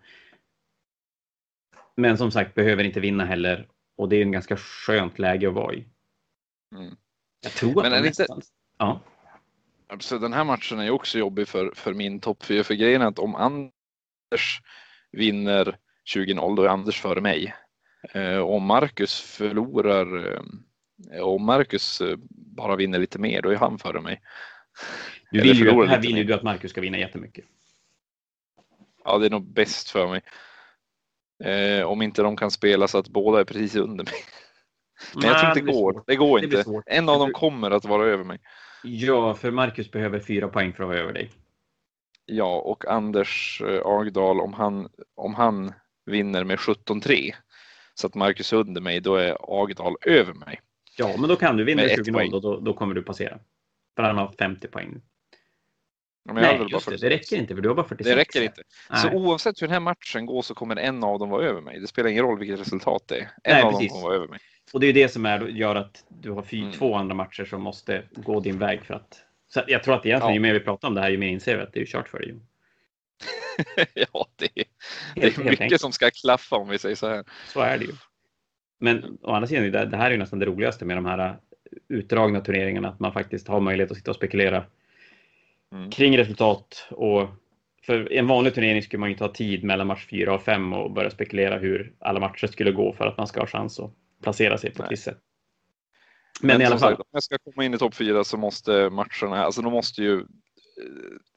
[1.95, 3.67] Men som sagt, behöver inte vinna heller.
[3.97, 5.85] Och det är en ganska skönt läge att vara i.
[6.75, 6.95] Mm.
[7.41, 8.37] Jag tror att Men är nästan...
[8.37, 8.47] Inte...
[8.77, 9.01] Ja.
[9.99, 12.63] Så den här matchen är ju också jobbig för, för min topp 4.
[12.63, 14.61] För grejen är att om Anders
[15.11, 15.77] vinner
[16.15, 17.55] 20-0, då är Anders före mig.
[18.13, 20.35] Eh, om Marcus förlorar,
[21.13, 24.21] eh, om Marcus eh, bara vinner lite mer, då är han före mig.
[25.31, 27.45] Du vill ju, här vill ju du att Marcus ska vinna jättemycket.
[29.03, 30.21] Ja, det är nog bäst för mig.
[31.43, 34.13] Eh, om inte de kan spela så att båda är precis under mig.
[35.15, 36.03] Men jag tror inte det går.
[36.07, 36.63] Det går inte.
[36.63, 38.39] Det en av dem kommer att vara över mig.
[38.83, 41.31] Ja, för Marcus behöver fyra poäng för att vara över dig.
[42.25, 45.73] Ja, och Anders eh, Agdal, om han, om han
[46.05, 47.33] vinner med 17-3
[47.93, 50.59] så att Marcus är under mig, då är Agdal över mig.
[50.97, 53.39] Ja, men då kan du vinna 20-0 och då, då kommer du passera.
[53.95, 55.01] För han har 50 poäng.
[56.23, 56.97] Ja, Nej, just det.
[56.97, 58.09] Det räcker inte för du har bara 46.
[58.09, 58.63] Det räcker inte.
[58.89, 59.01] Nej.
[59.01, 61.79] Så oavsett hur den här matchen går så kommer en av dem vara över mig.
[61.79, 63.21] Det spelar ingen roll vilket resultat det är.
[63.21, 63.87] En Nej, av precis.
[63.87, 64.39] dem kommer vara över mig.
[64.73, 66.73] Och det är det som är, gör att du har fyra, mm.
[66.73, 69.23] två andra matcher som måste gå din väg för att.
[69.53, 70.33] Så jag tror att egentligen ja.
[70.33, 72.09] ju mer vi pratar om det här ju mer inser vi att det är kört
[72.09, 72.35] för dig.
[73.93, 74.63] ja, det är,
[75.15, 75.81] det är mycket enkelt.
[75.81, 77.23] som ska klaffa om vi säger så här.
[77.47, 77.91] Så är det ju.
[78.79, 81.37] Men å andra sidan, det, det här är ju nästan det roligaste med de här
[81.89, 84.65] utdragna turneringarna, att man faktiskt har möjlighet att sitta och spekulera
[85.71, 85.91] mm.
[85.91, 86.87] kring resultat.
[86.89, 87.29] Och
[87.85, 90.91] för en vanlig turnering skulle man inte ha tid mellan match 4 och 5 och
[90.91, 94.57] börja spekulera hur alla matcher skulle gå för att man ska ha chans att placera
[94.57, 95.17] sig på ett visst sätt.
[96.41, 96.91] Men, Men i alla fall.
[96.91, 100.03] Sagt, om jag ska komma in i topp 4 så måste matcherna, alltså de måste
[100.03, 100.25] ju,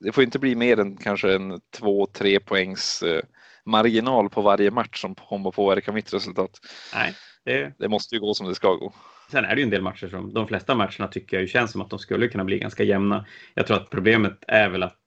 [0.01, 3.23] det får inte bli mer än kanske en 2-3 poängs eh,
[3.65, 6.61] marginal på varje match som kommer påverka mitt resultat.
[6.95, 7.73] Nej, det...
[7.79, 8.93] det måste ju gå som det ska gå.
[9.31, 11.73] Sen är det ju en del matcher som, de flesta matcherna tycker jag ju känns
[11.73, 13.27] som att de skulle kunna bli ganska jämna.
[13.55, 14.99] Jag tror att problemet är väl att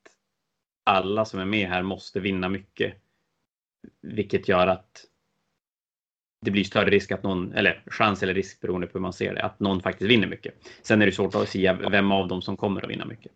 [0.83, 2.93] alla som är med här måste vinna mycket.
[4.01, 5.05] Vilket gör att
[6.41, 9.33] det blir större risk att någon, eller chans eller risk beroende på hur man ser
[9.33, 10.53] det, att någon faktiskt vinner mycket.
[10.81, 13.31] Sen är det svårt att säga vem av dem som kommer att vinna mycket.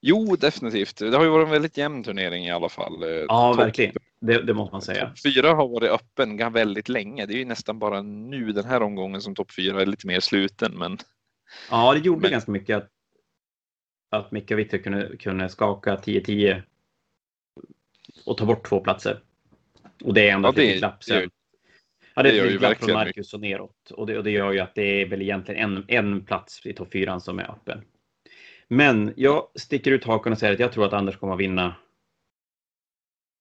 [0.00, 0.96] Jo, definitivt.
[0.98, 3.02] Det har ju varit en väldigt jämn turnering i alla fall.
[3.02, 3.94] Eh, ja, Top, verkligen.
[4.20, 5.06] Det, det, måste man säga.
[5.06, 7.26] Topp fyra har varit öppen väldigt länge.
[7.26, 10.20] Det är ju nästan bara nu den här omgången som topp fyra är lite mer
[10.20, 10.78] sluten.
[10.78, 10.98] Men...
[11.70, 12.30] Ja, det gjorde men...
[12.30, 12.90] ganska mycket att,
[14.10, 16.62] att Micke Witter kunde, kunde skaka 10-10
[18.26, 19.20] och ta bort två platser.
[20.04, 21.30] Och det är ändå ja, ett glapp sen.
[22.14, 23.90] Ja, det, det är ett glapp från Marcus och neråt.
[23.90, 26.72] Och det, och det gör ju att det är väl egentligen en, en plats i
[26.72, 27.84] topp fyran som är öppen.
[28.68, 31.74] Men jag sticker ut hakan och säger att jag tror att Anders kommer att vinna.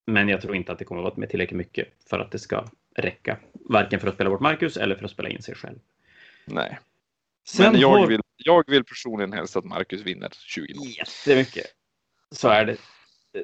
[0.09, 2.39] Men jag tror inte att det kommer att vara med tillräckligt mycket för att det
[2.39, 3.37] ska räcka.
[3.53, 5.79] Varken för att spela bort Marcus eller för att spela in sig själv.
[6.45, 6.79] Nej.
[7.47, 8.07] Sen Men jag, har...
[8.07, 11.65] vill, jag vill personligen helst att Marcus vinner 20 0 Jättemycket.
[12.31, 12.77] Så är det.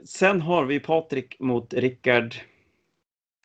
[0.06, 2.36] Sen har vi Patrik mot Rickard.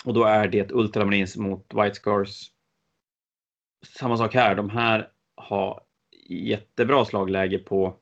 [0.05, 2.51] Och då är det Ultramarines mot White Scars.
[3.87, 4.55] Samma sak här.
[4.55, 5.81] De här har
[6.29, 7.97] jättebra slagläge på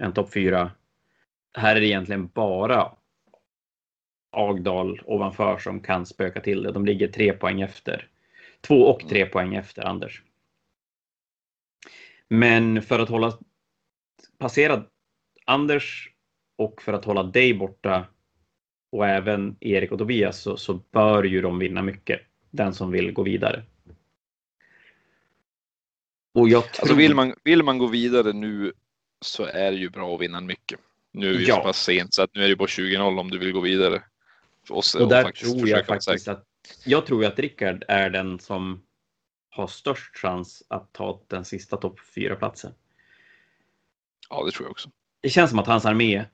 [0.00, 0.70] en topp 4.
[1.54, 2.92] Här är det egentligen bara
[4.32, 6.72] Agdal ovanför som kan spöka till det.
[6.72, 8.08] De ligger tre poäng efter.
[8.60, 10.22] Två och tre poäng efter Anders.
[12.28, 13.38] Men för att hålla
[14.38, 14.84] passera
[15.44, 16.10] Anders
[16.56, 18.06] och för att hålla dig borta
[18.92, 22.20] och även Erik och Tobias så, så bör ju de vinna mycket.
[22.50, 23.62] Den som vill gå vidare.
[26.34, 26.82] Och jag tror...
[26.82, 28.72] Alltså vill man, vill man gå vidare nu
[29.20, 30.80] så är det ju bra att vinna mycket.
[31.12, 31.56] Nu är det ja.
[31.56, 34.02] så pass sent så att nu är det bara 20-0 om du vill gå vidare.
[34.66, 36.46] För oss och där tror jag faktiskt att
[36.84, 38.82] jag tror att Rickard är den som
[39.50, 42.74] har störst chans att ta den sista topp fyra platsen.
[44.28, 44.90] Ja, det tror jag också.
[45.20, 46.24] Det känns som att hans armé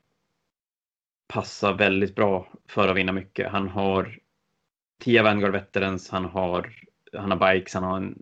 [1.27, 3.51] passar väldigt bra för att vinna mycket.
[3.51, 4.19] Han har
[4.99, 6.73] 10 Vanguard Veterans, han har,
[7.13, 8.21] han har bikes, han har en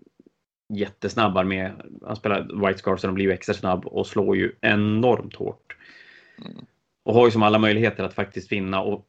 [0.70, 1.72] jättesnabb armé.
[2.06, 5.78] Han spelar White Scars så de blir ju extra snabb och slår ju enormt hårt.
[6.46, 6.66] Mm.
[7.04, 9.07] Och har ju som alla möjligheter att faktiskt vinna och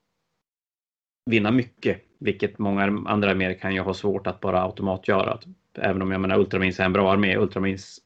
[1.29, 5.39] vinna mycket, vilket många andra arméer kan ju ha svårt att bara automatgöra.
[5.79, 7.37] Även om jag menar Ultramins är en bra armé.
[7.37, 8.01] Ultramins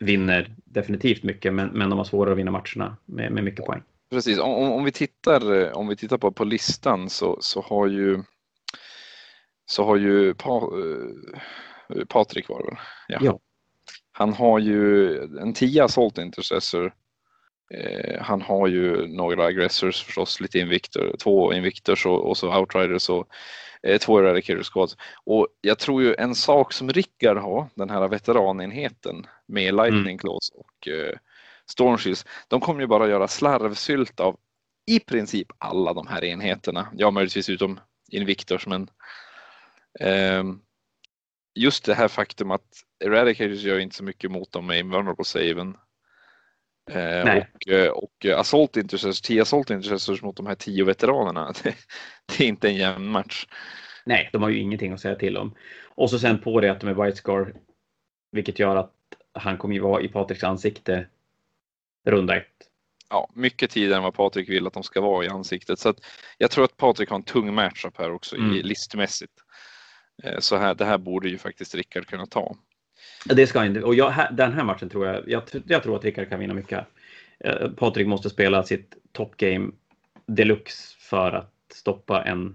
[0.00, 3.82] vinner definitivt mycket, men, men de har svårare att vinna matcherna med, med mycket poäng.
[4.10, 8.22] Precis, om, om, vi tittar, om vi tittar på, på listan så, så har ju
[9.66, 12.78] så har ju pa, uh, Patrik var det väl?
[13.08, 13.18] Ja.
[13.22, 13.38] ja.
[14.12, 16.94] Han har ju en 10 Assault Intercessor.
[17.74, 23.10] Eh, han har ju några aggressors förstås, lite invictor, två invictors och, och så outriders
[23.10, 23.28] och
[23.82, 24.96] eh, två eradicator squads.
[25.24, 30.18] Och jag tror ju en sak som Rickard har, den här veteranenheten med lightning mm.
[30.18, 31.16] claws och eh,
[31.70, 34.36] Stormshields, de kommer ju bara göra slarvsylt av
[34.86, 36.88] i princip alla de här enheterna.
[36.96, 37.80] Ja, möjligtvis utom
[38.12, 38.90] Invictors, men
[40.00, 40.44] eh,
[41.54, 45.76] just det här faktum att Eradicators gör inte så mycket mot dem med Invulnerable Saven.
[46.90, 51.74] Eh, och, eh, och Assault Intercessors, 10 Assault Intercessors mot de här tio veteranerna, det,
[52.26, 53.46] det, är inte en jämn match.
[54.04, 55.54] Nej, de har ju ingenting att säga till om.
[55.94, 57.54] Och så sen på det att de är White Scar,
[58.32, 58.94] vilket gör att
[59.32, 61.06] han kommer ju vara i Patriks ansikte
[62.06, 62.46] runda ett.
[63.10, 65.78] Ja, mycket tidigare än vad Patrik vill att de ska vara i ansiktet.
[65.78, 65.96] Så att
[66.38, 68.56] jag tror att Patrik har en tung matchup här också mm.
[68.56, 69.32] i listmässigt.
[70.22, 72.56] Eh, så här, det här borde ju faktiskt Rickard kunna ta.
[73.24, 73.82] Det ska inte.
[73.82, 76.86] Och jag, den här matchen tror jag, jag, jag tror att Rickard kan vinna mycket.
[77.44, 79.70] Eh, Patrik måste spela sitt top game
[80.26, 82.54] deluxe för att stoppa en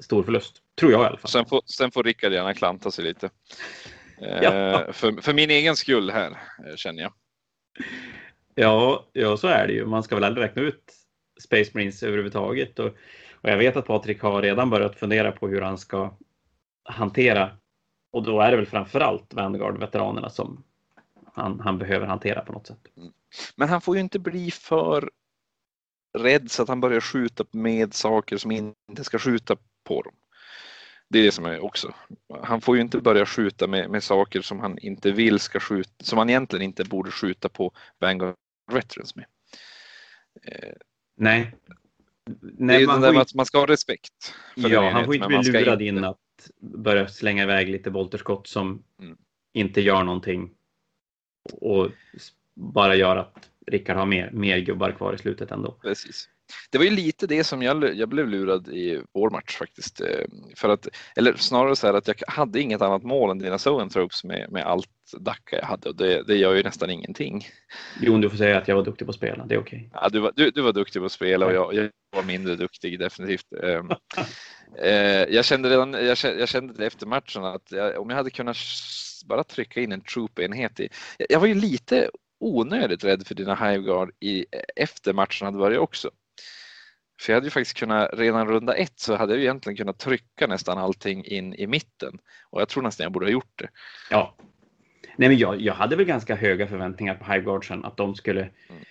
[0.00, 0.62] stor förlust.
[0.74, 1.30] Tror jag i alla fall.
[1.30, 3.30] Sen får, sen får Rickard gärna klanta sig lite.
[4.18, 4.54] Ja.
[4.54, 6.36] Eh, för, för min egen skull här,
[6.76, 7.12] känner jag.
[8.54, 9.86] Ja, ja, så är det ju.
[9.86, 10.92] Man ska väl aldrig räkna ut
[11.40, 12.78] Space Marines överhuvudtaget.
[12.78, 12.86] Och,
[13.32, 16.16] och jag vet att Patrik har redan börjat fundera på hur han ska
[16.84, 17.50] hantera.
[18.16, 20.64] Och då är det väl framförallt Vanguard-veteranerna som
[21.32, 22.86] han, han behöver hantera på något sätt.
[22.96, 23.12] Mm.
[23.56, 25.10] Men han får ju inte bli för
[26.18, 30.14] rädd så att han börjar skjuta med saker som inte ska skjuta på dem.
[31.08, 31.94] Det är det som är också.
[32.42, 36.04] Han får ju inte börja skjuta med, med saker som han inte vill ska skjuta,
[36.04, 38.34] som han egentligen inte borde skjuta på Vanguard
[38.72, 39.26] Veterans med.
[40.42, 40.72] Eh,
[41.16, 41.56] Nej.
[42.40, 44.34] Nej, det är man, där att man ska ha respekt.
[44.54, 46.18] Ja, han får inte bli lurad in att
[46.60, 49.16] börja slänga iväg lite volterskott som mm.
[49.52, 50.50] inte gör någonting
[51.52, 51.90] och
[52.54, 55.72] bara gör att Rickard har mer, mer gubbar kvar i slutet ändå.
[55.72, 56.28] Precis.
[56.70, 60.00] Det var ju lite det som jag, jag blev lurad i vår match faktiskt.
[60.00, 60.24] Eh,
[60.56, 64.24] för att, eller snarare så här att jag hade inget annat mål än dina Zoanthropes
[64.24, 67.46] med, med allt Dacca jag hade och det, det gör ju nästan ingenting.
[68.00, 69.78] Jo, du får säga att jag var duktig på att spela, det är okej.
[69.78, 70.00] Okay.
[70.02, 72.56] Ja, du, var, du, du var duktig på att spela och jag, jag var mindre
[72.56, 73.52] duktig definitivt.
[73.62, 73.90] Ehm,
[74.82, 78.30] eh, jag kände redan jag kände, jag kände efter matchen att jag, om jag hade
[78.30, 78.56] kunnat
[79.26, 80.88] bara trycka in en troop-enhet i.
[81.28, 86.10] Jag var ju lite onödigt rädd för dina Hiveguard i, efter matchen hade börjat också.
[87.20, 90.46] För jag hade ju faktiskt kunnat, redan runda ett så hade jag egentligen kunnat trycka
[90.46, 92.18] nästan allting in i mitten.
[92.50, 93.68] Och jag tror nästan jag borde ha gjort det.
[94.10, 94.34] Ja.
[95.16, 98.82] Nej men jag, jag hade väl ganska höga förväntningar på Hiveguardsen att de skulle mm.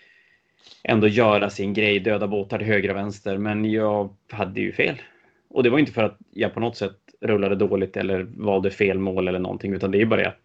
[0.84, 3.38] ändå göra sin grej, döda båtar till höger och vänster.
[3.38, 5.02] Men jag hade ju fel.
[5.50, 9.00] Och det var inte för att jag på något sätt rullade dåligt eller valde fel
[9.00, 10.42] mål eller någonting, utan det är bara att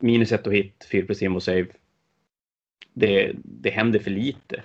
[0.00, 1.66] minus ett och hit, 4 plus save.
[2.92, 4.62] det, det händer för lite.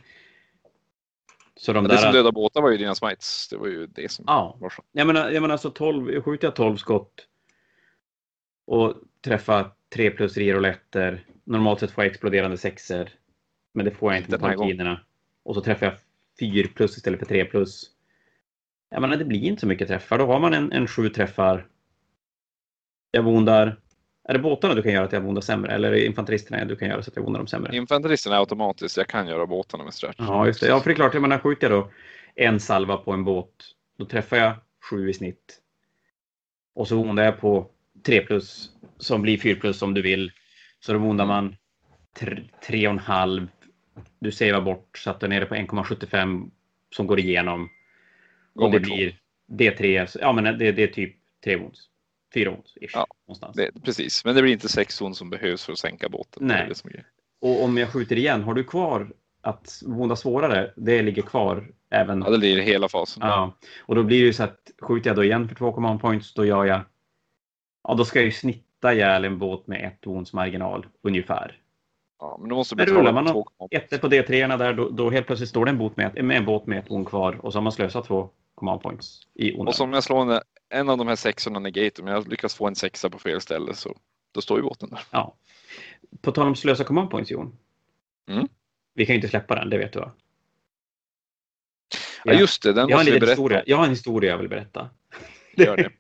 [1.58, 1.98] Så de det där...
[1.98, 3.48] som dödade båtar var ju dina smites.
[3.50, 4.58] Det var ju det som ja.
[4.60, 4.84] var så.
[4.91, 7.28] Jag menar, jag menar alltså 12, skjuter jag 12 skott
[8.67, 11.26] och träffar 3 plus i rouletter.
[11.43, 13.13] Normalt sett får jag exploderande sexer.
[13.74, 15.02] Men det får jag inte på maskinerna.
[15.43, 15.96] Och så träffar jag
[16.39, 17.91] 4 plus istället för 3 plus.
[18.89, 20.17] Jag menar, det blir inte så mycket träffar.
[20.17, 21.67] Då har man en, en 7 träffar.
[23.12, 23.80] Jag vondar
[24.28, 26.76] är det båtarna du kan göra att jag vondar sämre eller är det infanteristerna du
[26.76, 27.76] kan göra så att jag vondar dem sämre?
[27.76, 28.98] Infanteristerna är automatiskt.
[28.98, 30.16] Jag kan göra båtarna med stretch.
[30.18, 30.68] Ja, just det.
[30.68, 31.92] Ja, för det är klart, jag menar, skjuter jag då
[32.36, 33.50] en salva på en båt,
[33.98, 34.54] då träffar jag
[34.90, 35.60] sju i snitt.
[36.76, 37.70] Och så vondar jag på
[38.06, 40.32] 3 plus som blir 4 plus om du vill.
[40.80, 41.56] Så då vondar man
[42.20, 43.48] 3,5.
[44.20, 46.50] Du savear bort så att du är nere på 1,75
[46.96, 47.70] som går igenom.
[48.56, 49.20] Och det blir
[49.52, 50.18] D3.
[50.22, 51.90] Ja, men det, det är typ 3 wounds
[52.34, 52.78] fyra ons.
[52.94, 53.56] Ja, någonstans.
[53.56, 56.48] Det, precis, men det blir inte sex ons som behövs för att sänka båten.
[56.48, 56.72] Nej.
[57.42, 59.12] Och om jag skjuter igen, har du kvar
[59.42, 62.22] att vonda svårare, det ligger kvar även?
[62.22, 63.24] Ja, det ligger hela fasen.
[63.26, 66.02] Ja, och då blir det ju så att skjuter jag då igen för två command
[66.02, 66.82] points, då gör jag,
[67.84, 71.62] ja då ska jag ju snitta ihjäl en båt med ett ons marginal ungefär.
[72.20, 73.28] Ja, men då måste men rullar man
[73.72, 76.46] ett på D3 där, då, då, helt plötsligt står det en båt med, med en
[76.46, 79.68] båt med ett on kvar och så har man slösat två command points i onödan.
[79.68, 82.67] Och som jag slår en, en av de här sexorna negator, men jag lyckas få
[82.67, 83.97] en sexa på fel ställe så
[84.32, 84.99] då står ju båten där.
[85.12, 85.36] Ja.
[86.21, 87.58] På tal om slösa command points Jon.
[88.30, 88.47] Mm.
[88.93, 90.12] Vi kan ju inte släppa den, det vet du va?
[92.23, 93.32] Ja, just det, den jag måste vi berätta.
[93.32, 93.63] Historia.
[93.65, 94.89] Jag har en historia jag vill berätta.
[95.56, 95.91] Gör det.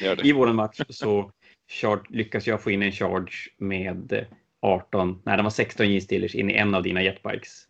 [0.00, 0.28] Gör det.
[0.28, 1.32] I vår match så
[1.68, 4.26] charge, lyckas jag få in en charge med
[4.60, 7.68] 18, nej den var 16 J-stealers in i en av dina jetbikes.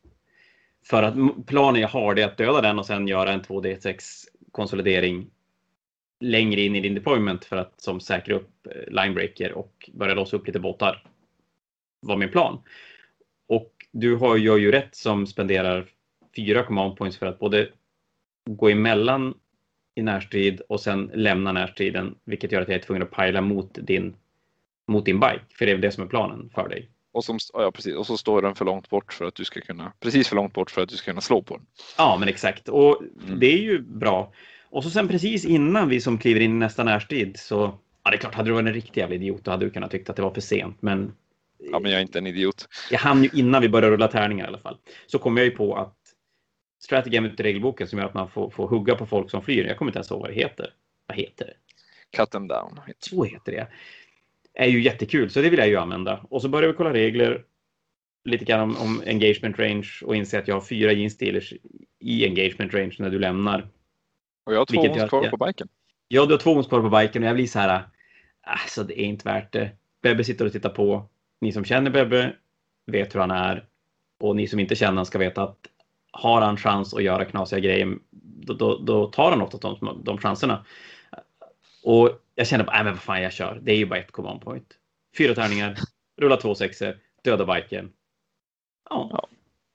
[0.86, 3.98] För att planen jag har är att döda den och sen göra en 2D6
[4.52, 5.30] konsolidering
[6.24, 10.36] längre in i din deployment för att som säkra upp eh, linebreaker och börja låsa
[10.36, 11.02] upp lite båtar.
[12.00, 12.62] Var min plan.
[13.48, 15.86] Och du har, gör ju rätt som spenderar
[16.36, 17.68] fyra command points för att både
[18.50, 19.34] gå emellan
[19.94, 23.78] i närstrid och sen lämna närstriden, vilket gör att jag är tvungen att pila mot
[23.82, 24.16] din,
[24.88, 25.40] mot din bike.
[25.50, 26.90] För det är det som är planen för dig.
[27.12, 27.94] Och, som, ja, precis.
[27.94, 30.52] och så står den för långt bort för att du ska kunna, precis för långt
[30.52, 31.66] bort för att du ska kunna slå på den.
[31.98, 32.68] Ja, men exakt.
[32.68, 33.40] Och mm.
[33.40, 34.32] det är ju bra.
[34.74, 38.16] Och så sen precis innan vi som kliver in i nästa närstrid så, ja det
[38.16, 40.16] är klart, hade du varit en riktig jävla idiot då hade du kunnat tycka att
[40.16, 40.82] det var för sent.
[40.82, 41.12] Men
[41.58, 42.68] Ja, men jag är inte en idiot.
[42.90, 44.76] Jag hann ju innan vi började rulla tärningar i alla fall.
[45.06, 45.96] Så kom jag ju på att
[46.82, 49.64] strategem ut i regelboken som gör att man får, får hugga på folk som flyr.
[49.64, 50.70] Jag kommer inte ens ihåg vad det heter.
[51.06, 51.54] Vad heter det?
[52.16, 52.80] Cut them down.
[52.98, 53.68] Så heter det.
[54.54, 56.26] Är ju jättekul, så det vill jag ju använda.
[56.30, 57.44] Och så börjar vi kolla regler.
[58.24, 61.22] Lite grann om, om engagement range och inse att jag har fyra jeans
[62.00, 63.68] i engagement range när du lämnar.
[64.44, 65.68] Och jag har två ons kvar på biken.
[66.08, 67.82] Ja, du har två ons kvar på biken och jag blir så här.
[68.42, 69.70] Alltså, det är inte värt det.
[70.02, 71.08] Bebbe sitter och tittar på.
[71.40, 72.36] Ni som känner Bebbe
[72.86, 73.66] vet hur han är.
[74.20, 75.56] Och ni som inte känner honom ska veta att
[76.12, 80.18] har han chans att göra knasiga grejer, då, då, då tar han ofta de, de
[80.18, 80.64] chanserna.
[81.84, 83.60] Och jag kände bara, nej men vad fan jag kör.
[83.62, 84.74] Det är ju bara ett command point.
[85.18, 85.78] Fyra tärningar,
[86.16, 87.92] rulla två sexer, döda biken.
[88.90, 89.08] Ja.
[89.12, 89.28] ja.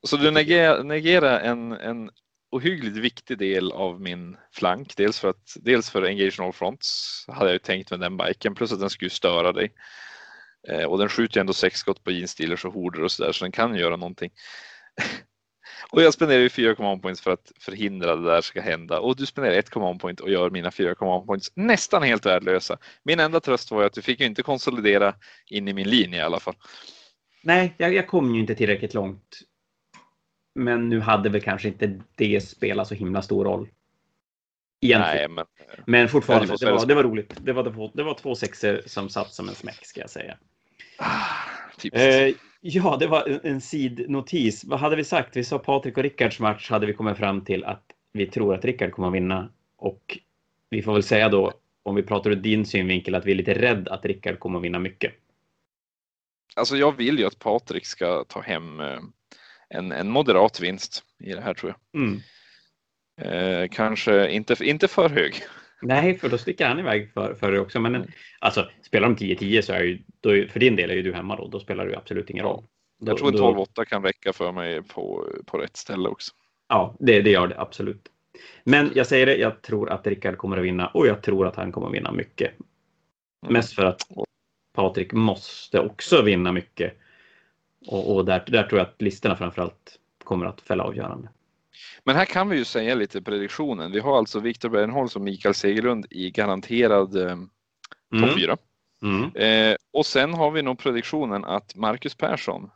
[0.03, 2.11] Så du negerar, negerar en, en
[2.51, 4.95] ohyggligt viktig del av min flank.
[4.97, 8.55] Dels för att dels för Engage All Fronts hade jag ju tänkt med den biken
[8.55, 9.73] plus att den skulle störa dig.
[10.67, 13.45] Eh, och den skjuter ju ändå sex skott på jeansdealers och horder och sådär så
[13.45, 14.31] den kan göra någonting.
[15.91, 19.15] och jag spenderar ju fyra command points för att förhindra det där ska hända och
[19.15, 22.77] du spenderar ett command point och gör mina fyra command points nästan helt värdelösa.
[23.03, 25.15] Min enda tröst var ju att du fick ju inte konsolidera
[25.47, 26.55] in i min linje i alla fall.
[27.43, 29.39] Nej, jag, jag kom ju inte tillräckligt långt
[30.55, 33.69] men nu hade väl kanske inte det spelat så himla stor roll.
[34.81, 35.35] Egentligen.
[35.35, 35.45] Nej, men,
[35.85, 37.33] men fortfarande, det var, det var roligt.
[37.41, 40.37] Det var, det var två sexer som satt som en smäck ska jag säga.
[40.97, 41.35] Ah,
[41.93, 44.63] eh, ja, det var en, en sidnotis.
[44.63, 45.37] Vad hade vi sagt?
[45.37, 48.65] Vi sa Patrik och Rickards match hade vi kommit fram till att vi tror att
[48.65, 49.49] Rickard kommer att vinna.
[49.77, 50.17] Och
[50.69, 53.53] vi får väl säga då, om vi pratar ur din synvinkel, att vi är lite
[53.53, 55.13] rädd att Rickard kommer att vinna mycket.
[56.55, 58.99] Alltså jag vill ju att Patrik ska ta hem eh,
[59.69, 62.01] en, en moderat vinst i det här tror jag.
[62.01, 62.21] Mm.
[63.21, 65.33] Eh, kanske inte, inte för hög.
[65.81, 67.79] Nej, för då sticker han iväg för, för det också.
[67.79, 68.07] Men mm.
[68.39, 71.35] alltså, spelar de 10-10 så är ju, då, för din del är ju du hemma
[71.35, 71.47] då.
[71.47, 72.63] Då spelar det absolut ingen roll.
[72.99, 76.31] Då, jag tror en 12-8 kan räcka för mig på, på rätt ställe också.
[76.67, 78.07] Ja, det, det gör det absolut.
[78.63, 81.55] Men jag säger det, jag tror att Rickard kommer att vinna och jag tror att
[81.55, 82.51] han kommer att vinna mycket.
[83.43, 83.53] Mm.
[83.53, 84.01] Mest för att
[84.75, 86.97] Patrik måste också vinna mycket.
[87.87, 91.29] Och, och där, där tror jag att listorna framförallt kommer att fälla avgörande.
[92.03, 93.91] Men här kan vi ju säga lite prediktionen.
[93.91, 97.37] Vi har alltså Viktor Bernholz och Mikael Segerlund i garanterad eh,
[98.21, 98.57] topp 4.
[99.01, 99.35] Mm.
[99.35, 102.69] Eh, och sen har vi nog prediktionen att Marcus Persson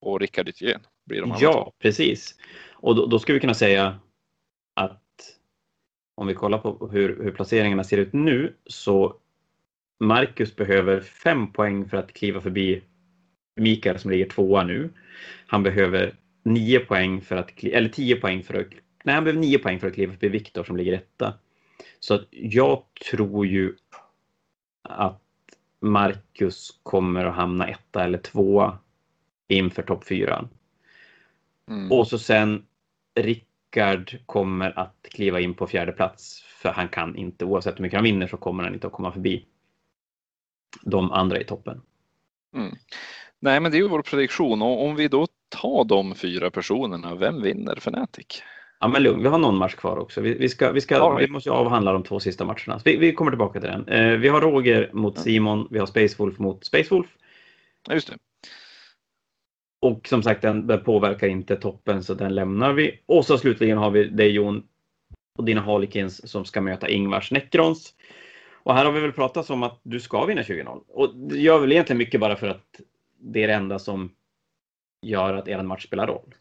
[0.00, 1.72] och Rickard Ytjen blir de Ja, två.
[1.78, 2.34] precis.
[2.72, 3.98] Och då, då ska vi kunna säga
[4.74, 5.02] att
[6.14, 9.16] om vi kollar på hur, hur placeringarna ser ut nu så
[10.00, 12.82] Marcus behöver fem poäng för att kliva förbi
[13.58, 14.90] Mikael som ligger tvåa nu.
[15.46, 18.66] Han behöver nio poäng för att, eller tio poäng för att,
[19.04, 21.34] nej han behöver nio poäng för att kliva förbi Viktor som ligger etta.
[22.00, 23.76] Så att jag tror ju
[24.82, 25.22] att
[25.80, 28.78] Marcus kommer att hamna etta eller tvåa
[29.48, 30.48] inför topp fyra.
[31.68, 31.92] Mm.
[31.92, 32.66] Och så sen
[33.14, 37.96] Rickard kommer att kliva in på fjärde plats för han kan inte, oavsett hur mycket
[37.96, 39.46] han vinner så kommer han inte att komma förbi
[40.82, 41.82] de andra i toppen.
[42.54, 42.74] Mm.
[43.40, 47.14] Nej, men det är ju vår prediktion och om vi då tar de fyra personerna,
[47.14, 48.42] vem vinner Fnatic?
[48.80, 50.20] Ja, men lugn, vi har någon match kvar också.
[50.20, 52.80] Vi, vi ska, vi, ska, ja, vi måste avhandla de två sista matcherna.
[52.84, 53.88] Vi, vi kommer tillbaka till den.
[53.88, 57.06] Eh, vi har Roger mot Simon, vi har Space Wolf mot Space Wolf.
[57.88, 58.16] Ja, just det.
[59.80, 63.00] Och som sagt, den, den, påverkar inte toppen så den lämnar vi.
[63.06, 64.62] Och så slutligen har vi dig Jon
[65.38, 67.94] och dina Harlequins som ska möta Ingvars Necrons.
[68.62, 70.82] Och här har vi väl pratat om att du ska vinna 20-0.
[70.88, 72.80] Och det gör väl egentligen mycket bara för att
[73.18, 74.14] det är det enda som
[75.02, 76.34] gör att er match spelar roll.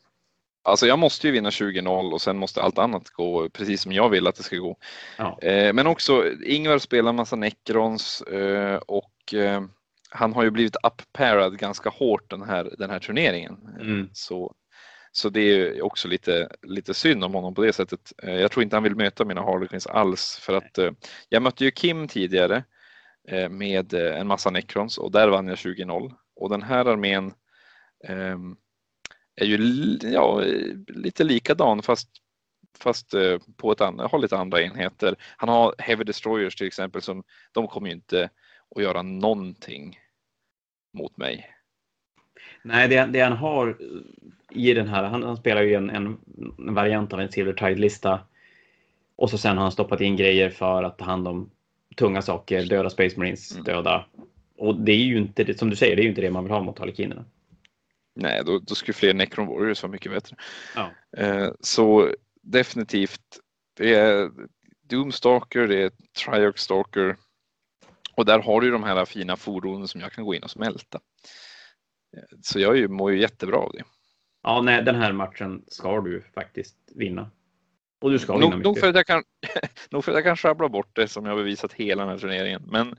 [0.67, 4.09] Alltså jag måste ju vinna 20-0 och sen måste allt annat gå precis som jag
[4.09, 4.77] vill att det ska gå.
[5.17, 5.39] Ja.
[5.41, 9.61] Eh, men också Ingvar spelar massa Necrons eh, och eh,
[10.09, 13.57] han har ju blivit upparad ganska hårt den här, den här turneringen.
[13.81, 14.09] Mm.
[14.13, 14.55] Så,
[15.11, 18.13] så det är också lite, lite synd om honom på det sättet.
[18.23, 20.79] Jag tror inte han vill möta mina Harlequins alls för att
[21.29, 22.63] jag mötte ju Kim tidigare
[23.49, 27.33] med en massa Necrons och där vann jag 20-0 och den här armén
[28.03, 28.55] ehm,
[29.35, 29.57] är ju
[30.01, 30.43] ja,
[30.87, 32.09] lite likadan fast,
[32.79, 33.13] fast
[33.57, 35.15] på ett annat, har lite andra enheter.
[35.37, 38.29] Han har Heavy Destroyers till exempel som de kommer ju inte
[38.75, 39.99] att göra någonting
[40.93, 41.53] mot mig.
[42.61, 43.77] Nej, det, det han har
[44.51, 46.17] i den här, han, han spelar ju en, en,
[46.57, 48.19] variant av en Silver Tide-lista
[49.15, 51.49] och så sen har han stoppat in grejer för att ta hand om
[51.95, 53.63] tunga saker, döda Space Marines, mm.
[53.63, 54.05] döda.
[54.57, 56.53] Och det är ju inte, som du säger, det är ju inte det man vill
[56.53, 57.25] ha mot Harlekinerna.
[58.15, 60.35] Nej, då, då skulle fler Necron Warriors vara mycket bättre.
[60.75, 60.91] Ja.
[61.17, 63.39] Eh, så definitivt,
[63.77, 64.31] det är
[64.83, 65.91] Doomstalker, det är
[66.25, 67.15] Triarch Stalker,
[68.15, 70.99] och där har du de här fina fordonen som jag kan gå in och smälta.
[72.41, 73.83] Så jag mår ju jättebra av det.
[74.43, 77.31] Ja, nej, den här matchen ska du faktiskt vinna.
[77.99, 78.63] Och du ska nog, mycket.
[78.63, 79.23] Nog för, att jag kan,
[79.91, 82.17] nog för att jag kan sjabbla bort det som jag har bevisat hela den här
[82.17, 82.61] turneringen.
[82.65, 82.95] Men,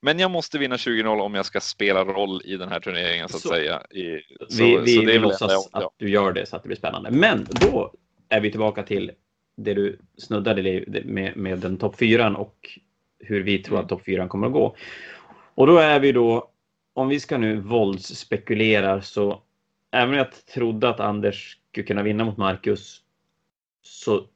[0.00, 3.36] men jag måste vinna 20-0 om jag ska spela roll i den här turneringen så
[3.36, 3.82] att så, säga.
[3.90, 6.66] I, så, vi vi, så vi låtsas jag, att du gör det så att det
[6.66, 7.10] blir spännande.
[7.10, 7.94] Men då
[8.28, 9.12] är vi tillbaka till
[9.56, 12.78] det du snuddade med, med den topp fyran och
[13.18, 13.88] hur vi tror att mm.
[13.88, 14.76] topp 4 kommer att gå.
[15.54, 16.50] Och då är vi då,
[16.92, 19.42] om vi ska nu våldsspekulera så
[19.90, 23.02] även om jag trodde att Anders skulle kunna vinna mot Marcus
[23.82, 24.26] så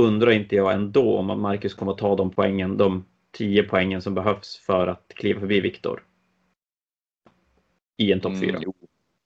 [0.00, 4.14] undrar inte jag ändå om Marcus kommer att ta de poängen, de 10 poängen som
[4.14, 6.04] behövs för att kliva förbi Viktor.
[7.96, 8.56] I en topp 4.
[8.56, 8.72] Mm,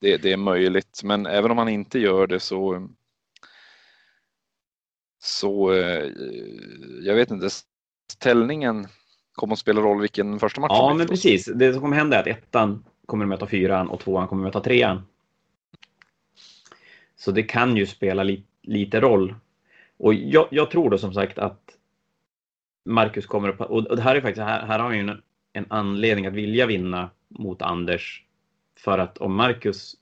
[0.01, 2.89] det, det, är möjligt, men även om han inte gör det så
[5.23, 6.11] så eh,
[7.03, 7.49] jag vet inte,
[8.13, 8.87] ställningen
[9.33, 11.45] kommer att spela roll vilken första match Ja, men precis.
[11.55, 14.55] Det som kommer hända är att ettan kommer att möta fyran och tvåan kommer att
[14.55, 15.03] möta trean.
[17.17, 19.35] Så det kan ju spela li lite roll.
[19.99, 21.61] Och jag, jag, tror då som sagt att
[22.85, 23.61] Marcus kommer att...
[23.61, 25.23] Och det här är faktiskt, här, här har han ju en,
[25.53, 28.25] en anledning att vilja vinna mot Anders.
[28.79, 29.95] För att om Marcus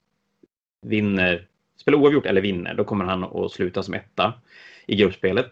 [0.82, 4.34] vinner, spelar oavgjort eller vinner, då kommer han att sluta som etta
[4.86, 5.50] i gruppspelet.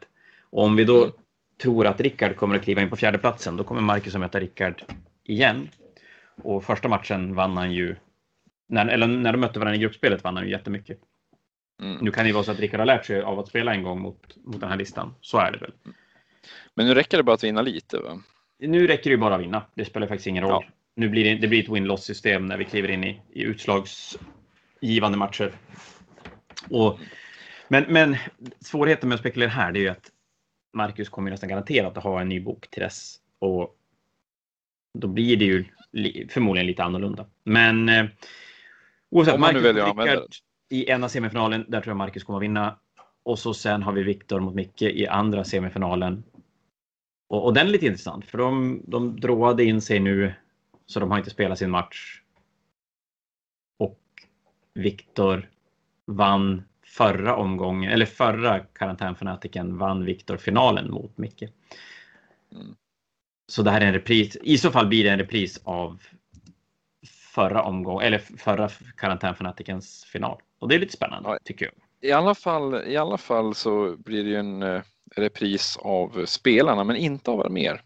[0.51, 1.12] Och om vi då mm
[1.61, 4.82] tror att Rickard kommer att kliva in på fjärdeplatsen, då kommer Marcus att möta Rickard
[5.24, 5.68] igen.
[6.43, 7.97] Och första matchen vann han ju,
[8.68, 10.99] när, eller när de mötte varandra i gruppspelet vann han ju jättemycket.
[11.81, 11.99] Mm.
[12.01, 13.83] Nu kan det ju vara så att Rickard har lärt sig av att spela en
[13.83, 15.14] gång mot, mot den här listan.
[15.20, 15.72] Så är det väl.
[16.74, 18.22] Men nu räcker det bara att vinna lite va?
[18.59, 19.62] Nu räcker det bara att vinna.
[19.74, 20.64] Det spelar faktiskt ingen roll.
[20.66, 20.72] Ja.
[20.95, 25.18] Nu blir det, det blir ett win-loss system när vi kliver in i, i utslagsgivande
[25.18, 25.53] matcher.
[26.70, 27.01] Och,
[27.68, 28.16] men, men
[28.61, 30.11] svårigheten med att spekulera här är ju att
[30.72, 33.16] Marcus kommer nästan garanterat att ha en ny bok till dess.
[33.39, 33.76] Och
[34.99, 35.64] då blir det ju
[36.28, 37.26] förmodligen lite annorlunda.
[37.45, 38.07] Men eh,
[39.11, 40.35] oavsett, Marcus och Rickard
[40.70, 42.78] i ena semifinalen, där tror jag Marcus kommer vinna.
[43.22, 46.24] Och så sen har vi Viktor mot Micke i andra semifinalen.
[47.28, 50.34] Och, och den är lite intressant, för de, de dråade in sig nu,
[50.86, 52.22] så de har inte spelat sin match.
[53.78, 54.00] Och
[54.74, 55.50] Viktor
[56.06, 61.42] vann förra omgången, eller förra karantänfanatiken vann Viktor finalen mot Micke.
[62.52, 62.74] Mm.
[63.46, 64.36] Så det här är en repris.
[64.42, 66.02] I så fall blir det en repris av
[67.34, 70.40] förra omgång eller förra karantänfanatikens final.
[70.61, 71.74] Och det är lite spännande ja, tycker jag.
[72.11, 74.82] I alla, fall, I alla fall så blir det ju en eh,
[75.16, 77.82] repris av spelarna men inte av mer.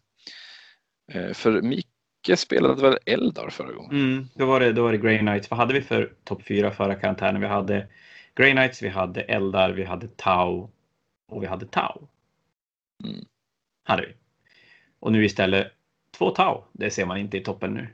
[1.12, 1.89] Eh, för Micke
[2.37, 3.91] spelade väl Eldar förra gången?
[3.91, 5.51] Mm, då, var det, då var det Grey Knights.
[5.51, 7.41] Vad hade vi för topp fyra förra karantänen?
[7.41, 7.89] Vi hade
[8.35, 10.70] Grey Knights, vi hade Eldar, vi hade Tau
[11.29, 12.09] och vi hade Tau.
[13.05, 13.25] Mm.
[13.85, 14.14] Hade vi.
[15.01, 15.72] Och nu istället
[16.18, 16.64] två Tau.
[16.72, 17.89] Det ser man inte i toppen nu.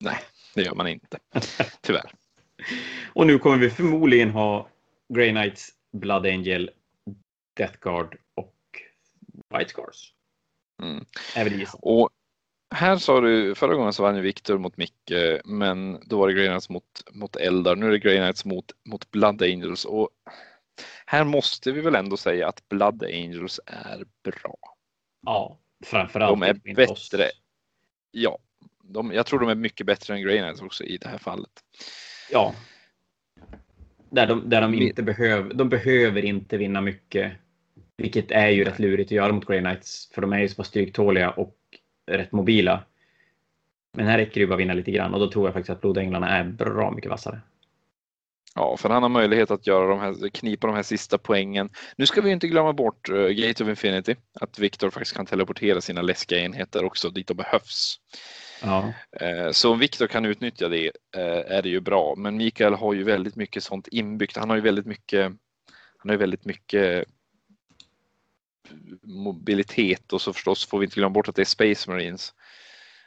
[0.00, 0.18] Nej,
[0.54, 1.18] det gör man inte.
[1.80, 2.12] Tyvärr.
[3.12, 4.68] och nu kommer vi förmodligen ha
[5.14, 6.70] Grey Knights, Blood Angel,
[7.56, 8.56] Death Guard och
[9.58, 10.12] White Scars.
[10.82, 11.04] Mm.
[11.72, 12.10] Och
[12.74, 15.12] här sa du, förra gången så vann ju Viktor mot Micke,
[15.44, 17.76] men då var det Grey Knights mot, mot Eldar.
[17.76, 20.10] Nu är det Grey Knights mot, mot Blood Angels och
[21.06, 24.56] här måste vi väl ändå säga att Blood Angels är bra.
[25.22, 26.40] Ja, framförallt.
[26.40, 27.30] De är bättre.
[28.10, 28.38] Ja,
[28.82, 31.50] de, jag tror de är mycket bättre än Grey Knights också i det här fallet.
[32.32, 32.54] Ja.
[34.10, 37.32] Där de, där de inte behöver, de behöver inte vinna mycket.
[37.96, 40.10] Vilket är ju rätt lurigt att göra mot Grey Knights.
[40.14, 41.56] För de är ju så pass stryktåliga och
[42.06, 42.84] rätt mobila.
[43.96, 45.70] Men här räcker det ju bara att vinna lite grann och då tror jag faktiskt
[45.70, 47.40] att Blodänglarna är bra mycket vassare.
[48.54, 51.70] Ja, för han har möjlighet att göra de här, knipa de här sista poängen.
[51.96, 55.80] Nu ska vi inte glömma bort uh, Gate of Infinity, att Viktor faktiskt kan teleportera
[55.80, 58.00] sina läskiga enheter också dit de behövs.
[58.62, 58.92] Ja.
[59.22, 60.86] Uh, så om Viktor kan utnyttja det
[61.16, 64.36] uh, är det ju bra, men Mikael har ju väldigt mycket sånt inbyggt.
[64.36, 65.32] Han har ju väldigt mycket,
[65.96, 67.04] han har ju väldigt mycket
[69.02, 72.34] mobilitet och så förstås får vi inte glömma bort att det är Space Marines.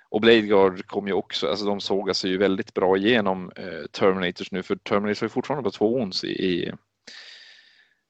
[0.10, 3.86] Och Blade Guard kom ju också, alltså de sågar sig ju väldigt bra igenom eh,
[3.92, 6.74] Terminators nu för Terminators har ju fortfarande bara två ons i, i,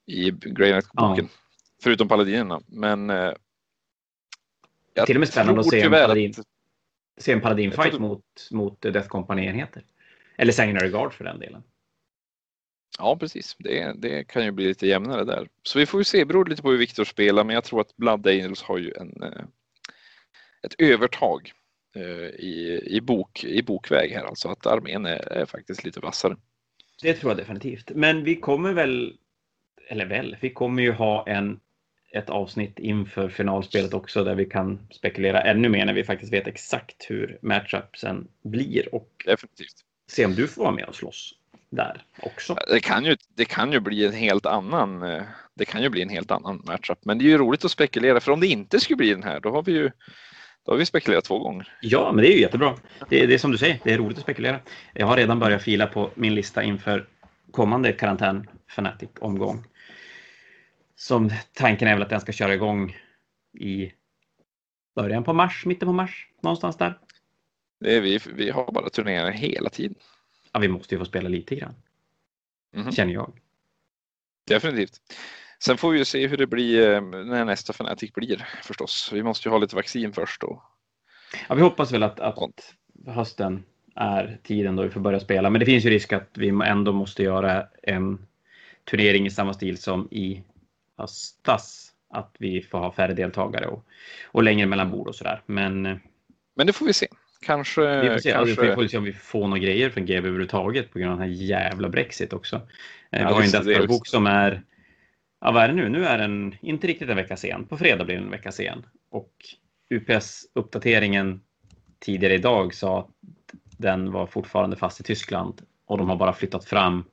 [0.06, 1.28] i Grey Knight-boken.
[1.32, 1.40] Ja.
[1.82, 2.60] Förutom paladinerna.
[2.66, 3.32] Men eh,
[5.06, 6.46] Till och med spännande att se en paladin, att,
[7.18, 8.00] se en paladin-fight tror...
[8.00, 9.82] mot, mot Death Company-enheter.
[10.36, 11.62] Eller Sanguinary Guard för den delen.
[12.98, 13.56] Ja, precis.
[13.58, 15.48] Det, det kan ju bli lite jämnare där.
[15.62, 17.80] Så vi får ju se, det beror lite på hur Viktor spelar, men jag tror
[17.80, 19.44] att Blood Angels har ju en, eh,
[20.62, 21.52] ett övertag
[21.96, 26.36] eh, i, i, bok, i bokväg här, alltså att armén är, är faktiskt lite vassare.
[27.02, 27.90] Det tror jag definitivt.
[27.94, 29.18] Men vi kommer väl,
[29.88, 31.60] eller väl, vi kommer ju ha en,
[32.16, 36.46] ett avsnitt inför finalspelet också där vi kan spekulera ännu mer när vi faktiskt vet
[36.46, 39.74] exakt hur matchupsen blir och definitivt.
[40.08, 41.34] se om du får vara med och slåss
[41.70, 42.56] där också.
[42.68, 45.02] Det kan ju, det kan ju bli en helt annan.
[45.02, 45.22] Eh,
[45.54, 48.20] det kan ju bli en helt annan matchup, men det är ju roligt att spekulera
[48.20, 49.90] för om det inte skulle bli den här, då har vi ju
[50.64, 51.72] då har vi spekulerat två gånger.
[51.80, 52.74] Ja, men det är ju jättebra.
[53.08, 54.58] Det är, det är som du säger, det är roligt att spekulera.
[54.94, 57.06] Jag har redan börjat fila på min lista inför
[57.50, 59.64] kommande karantän Fanatic omgång.
[60.96, 62.96] Som tanken är väl att den ska köra igång
[63.58, 63.92] i
[64.94, 66.98] början på mars, mitten på mars, någonstans där.
[67.80, 69.94] Det är vi, vi har bara turneringar hela tiden
[70.56, 71.74] ja, vi måste ju få spela lite grann.
[72.74, 72.92] Mm.
[72.92, 73.32] Känner jag.
[74.46, 75.00] Definitivt.
[75.64, 79.10] Sen får vi ju se hur det blir eh, när nästa Fnatic blir förstås.
[79.12, 80.62] Vi måste ju ha lite vaccin först då.
[81.48, 82.74] Ja, vi hoppas väl att, att
[83.06, 85.50] hösten är tiden då vi får börja spela.
[85.50, 88.26] Men det finns ju risk att vi ändå måste göra en
[88.84, 90.42] turnering i samma stil som i
[90.96, 91.92] höstas.
[92.10, 93.84] Att vi får ha färre deltagare och,
[94.26, 95.42] och längre mellan bord och sådär.
[95.46, 95.96] Men, eh,
[96.54, 97.06] Men det får vi se.
[97.40, 98.00] Kanske.
[98.00, 98.62] Vi får se, kanske...
[98.62, 101.28] vi får se om vi får några grejer från GB överhuvudtaget på grund av den
[101.28, 102.56] här jävla Brexit också.
[102.56, 104.62] Eh, ja, vi har ju en Deathcore-bok som är,
[105.40, 105.88] ja vad är det nu?
[105.88, 107.66] Nu är den inte riktigt en vecka sen.
[107.66, 108.86] På fredag blir den en vecka sen.
[109.10, 109.32] Och
[109.90, 111.40] UPS-uppdateringen
[111.98, 113.10] tidigare idag sa att
[113.78, 117.04] den var fortfarande fast i Tyskland och de har bara flyttat fram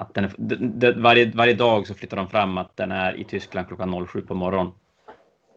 [0.00, 3.20] att den är, de, de, varje, varje dag så flyttar de fram att den är
[3.20, 4.72] i Tyskland klockan 07 på morgonen.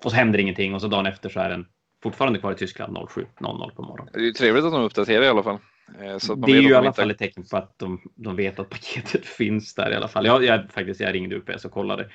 [0.04, 1.66] Och så händer ingenting och så dagen efter så är den
[2.04, 4.14] fortfarande kvar i Tyskland 07.00 på morgonen.
[4.14, 5.58] Det är trevligt att de uppdaterar i alla fall.
[6.02, 7.02] Eh, så det är ju i alla inte...
[7.02, 10.26] fall ett tecken på att de, de vet att paketet finns där i alla fall.
[10.26, 12.10] Jag, jag, faktiskt, jag ringde UPS och kollade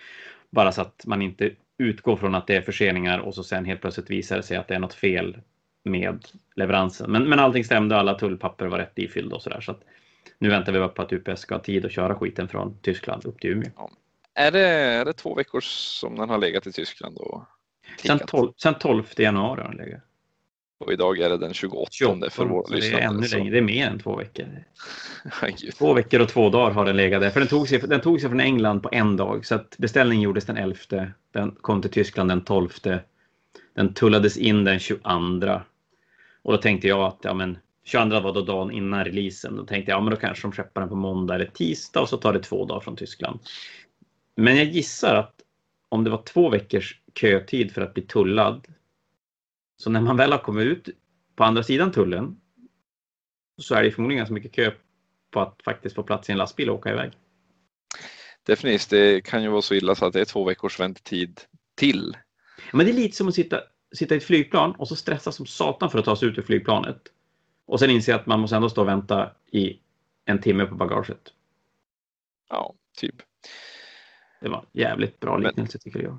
[0.50, 3.80] bara så att man inte utgår från att det är förseningar och så sen helt
[3.80, 5.36] plötsligt visar det sig att det är något fel
[5.84, 6.24] med
[6.56, 7.12] leveransen.
[7.12, 9.60] Men, men allting stämde, alla tullpapper var rätt ifyllda och så där.
[9.60, 9.80] Så att
[10.39, 13.41] nu väntar vi på att UPS ska ha tid att köra skiten från Tyskland upp
[13.41, 13.70] till Umeå.
[13.76, 13.91] Ja.
[14.34, 17.16] Är, det, är det två veckor som den har legat i Tyskland?
[17.16, 17.47] Då?
[18.03, 20.03] Sen 12, sen 12 januari har den legat.
[20.80, 23.01] Och idag är det den 28, 28 för våra lyssnare.
[23.01, 24.47] Det är ännu längre, det är mer än två veckor.
[25.78, 27.30] två veckor och två dagar har den legat där.
[27.30, 29.47] För den tog, sig, den tog sig från England på en dag.
[29.47, 30.76] Så att beställningen gjordes den 11.
[31.32, 32.68] Den kom till Tyskland den 12.
[33.74, 35.61] Den tullades in den 22.
[36.43, 37.59] Och då tänkte jag att ja, men,
[37.89, 39.57] 22 var då dagen innan releasen.
[39.57, 42.09] Då tänkte jag ja, men då kanske de skeppar den på måndag eller tisdag och
[42.09, 43.41] så tar det två dagar från Tyskland.
[44.36, 45.34] Men jag gissar att
[45.89, 48.66] om det var två veckors kötid för att bli tullad.
[49.76, 50.89] Så när man väl har kommit ut
[51.36, 52.41] på andra sidan tullen
[53.59, 54.70] så är det förmodligen ganska mycket kö
[55.30, 57.12] på att faktiskt få plats i en lastbil och åka iväg.
[58.47, 61.41] Definitivt, det kan ju vara så illa så att det är två veckors väntetid
[61.76, 62.16] till.
[62.72, 63.61] Men det är lite som att sitta,
[63.95, 66.43] sitta i ett flygplan och så stressa som satan för att ta sig ut ur
[66.43, 67.03] flygplanet.
[67.68, 69.78] Och sen inse att man måste ändå stå och vänta i
[70.24, 71.32] en timme på bagaget.
[72.48, 73.14] Ja, typ.
[74.40, 76.18] Det var jävligt bra liknelse tycker jag.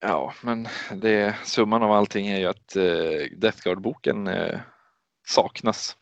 [0.00, 4.60] Ja, men det, summan av allting är ju att eh, Death Guard-boken eh,
[5.26, 5.96] saknas.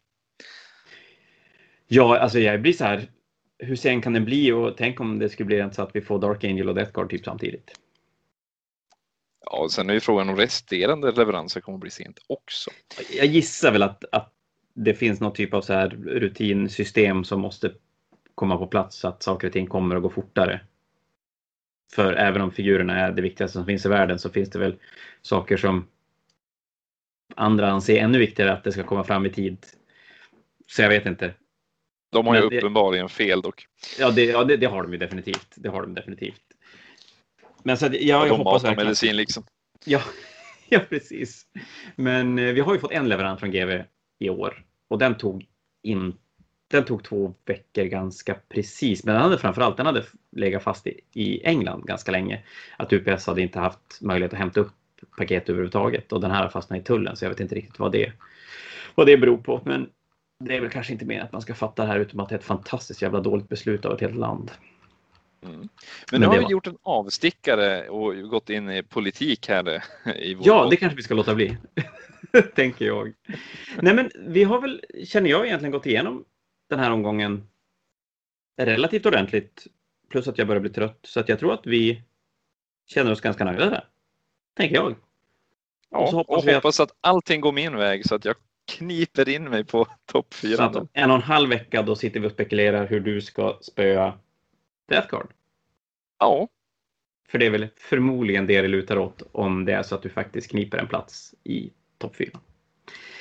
[1.87, 3.11] Ja, alltså jag blir så här.
[3.59, 6.18] Hur sen kan den bli och tänk om det skulle bli så att vi får
[6.18, 7.70] Dark Angel och Death Guard typ samtidigt.
[9.45, 12.70] Ja, och sen är ju frågan om resterande leveranser kommer att bli sent också.
[13.11, 14.38] Jag gissar väl att, att
[14.85, 17.72] det finns någon typ av så här rutinsystem som måste
[18.35, 20.61] komma på plats så att saker och ting kommer att gå fortare.
[21.93, 24.76] För även om figurerna är det viktigaste som finns i världen så finns det väl
[25.22, 25.89] saker som
[27.35, 29.66] andra anser ännu viktigare att det ska komma fram i tid.
[30.66, 31.35] Så jag vet inte.
[32.11, 33.66] De har ju Men det- uppenbarligen fel dock.
[33.99, 35.55] Ja, det, ja det, det har de ju definitivt.
[35.57, 36.43] Det har de definitivt.
[37.62, 39.45] Men så att, ja, jag de hoppas matar medicin liksom.
[39.85, 40.01] Ja,
[40.68, 41.47] ja, precis.
[41.97, 43.83] Men eh, vi har ju fått en leverans från GV
[44.18, 45.47] i år och den tog
[45.82, 46.14] in.
[46.70, 51.01] Den tog två veckor ganska precis, men den hade framförallt den hade legat fast i,
[51.12, 52.43] i England ganska länge.
[52.76, 54.72] Att UPS hade inte haft möjlighet att hämta upp
[55.16, 57.93] paket överhuvudtaget och den här har fastnat i tullen så jag vet inte riktigt vad
[57.93, 58.12] det,
[58.95, 59.61] vad det beror på.
[59.64, 59.89] Men
[60.45, 62.34] det är väl kanske inte mer att man ska fatta det här utom att det
[62.34, 64.51] är ett fantastiskt jävla dåligt beslut av ett helt land.
[65.43, 65.68] Mm.
[66.12, 69.68] Men, nu har vi var- gjort en avstickare och gått in i politik här
[70.07, 71.57] eh, i vår Ja, det kanske vi ska låta bli.
[72.55, 73.12] Tänker jag.
[73.82, 76.24] Nej, men vi har väl, känner jag, egentligen gått igenom
[76.70, 77.49] den här omgången
[78.57, 79.66] relativt ordentligt.
[80.11, 80.99] Plus att jag börjar bli trött.
[81.03, 82.03] Så att jag tror att vi
[82.86, 83.84] känner oss ganska nöjda där.
[84.57, 84.95] Tänker jag.
[85.91, 88.36] Ja, och hoppas och vi att- hoppas att allting går min väg så att jag
[88.76, 90.64] kniper in mig på topp Så fyra.
[90.64, 93.59] att om en och en halv vecka då sitter vi och spekulerar hur du ska
[93.62, 94.18] spöa
[94.89, 95.28] Death Guard.
[96.18, 96.49] Ja,
[97.28, 100.09] För det är väl förmodligen det det lutar åt om det är så att du
[100.09, 102.41] faktiskt kniper en plats i topp fyra.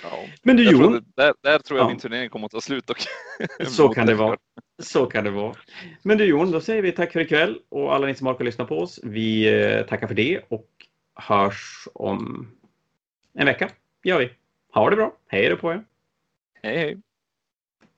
[0.04, 0.26] ja.
[0.44, 1.90] Men du Jag Jon, där, där tror jag Ja.
[1.90, 2.98] min turnering kommer att ta slut dock.
[3.68, 4.38] Så kan det vara.
[4.80, 5.56] Så kan det vara.
[6.04, 8.66] Men du Jon, då säger vi tack för ikväll och alla ni som orkar lyssna
[8.66, 9.00] på oss.
[9.04, 10.70] Vi eh, tackar för det och
[11.16, 12.52] hörs om
[13.34, 13.70] en vecka.
[14.04, 14.30] gör vi.
[14.74, 15.18] Ha det bra.
[15.28, 15.86] Hej då på er.
[16.64, 17.02] Hej hej.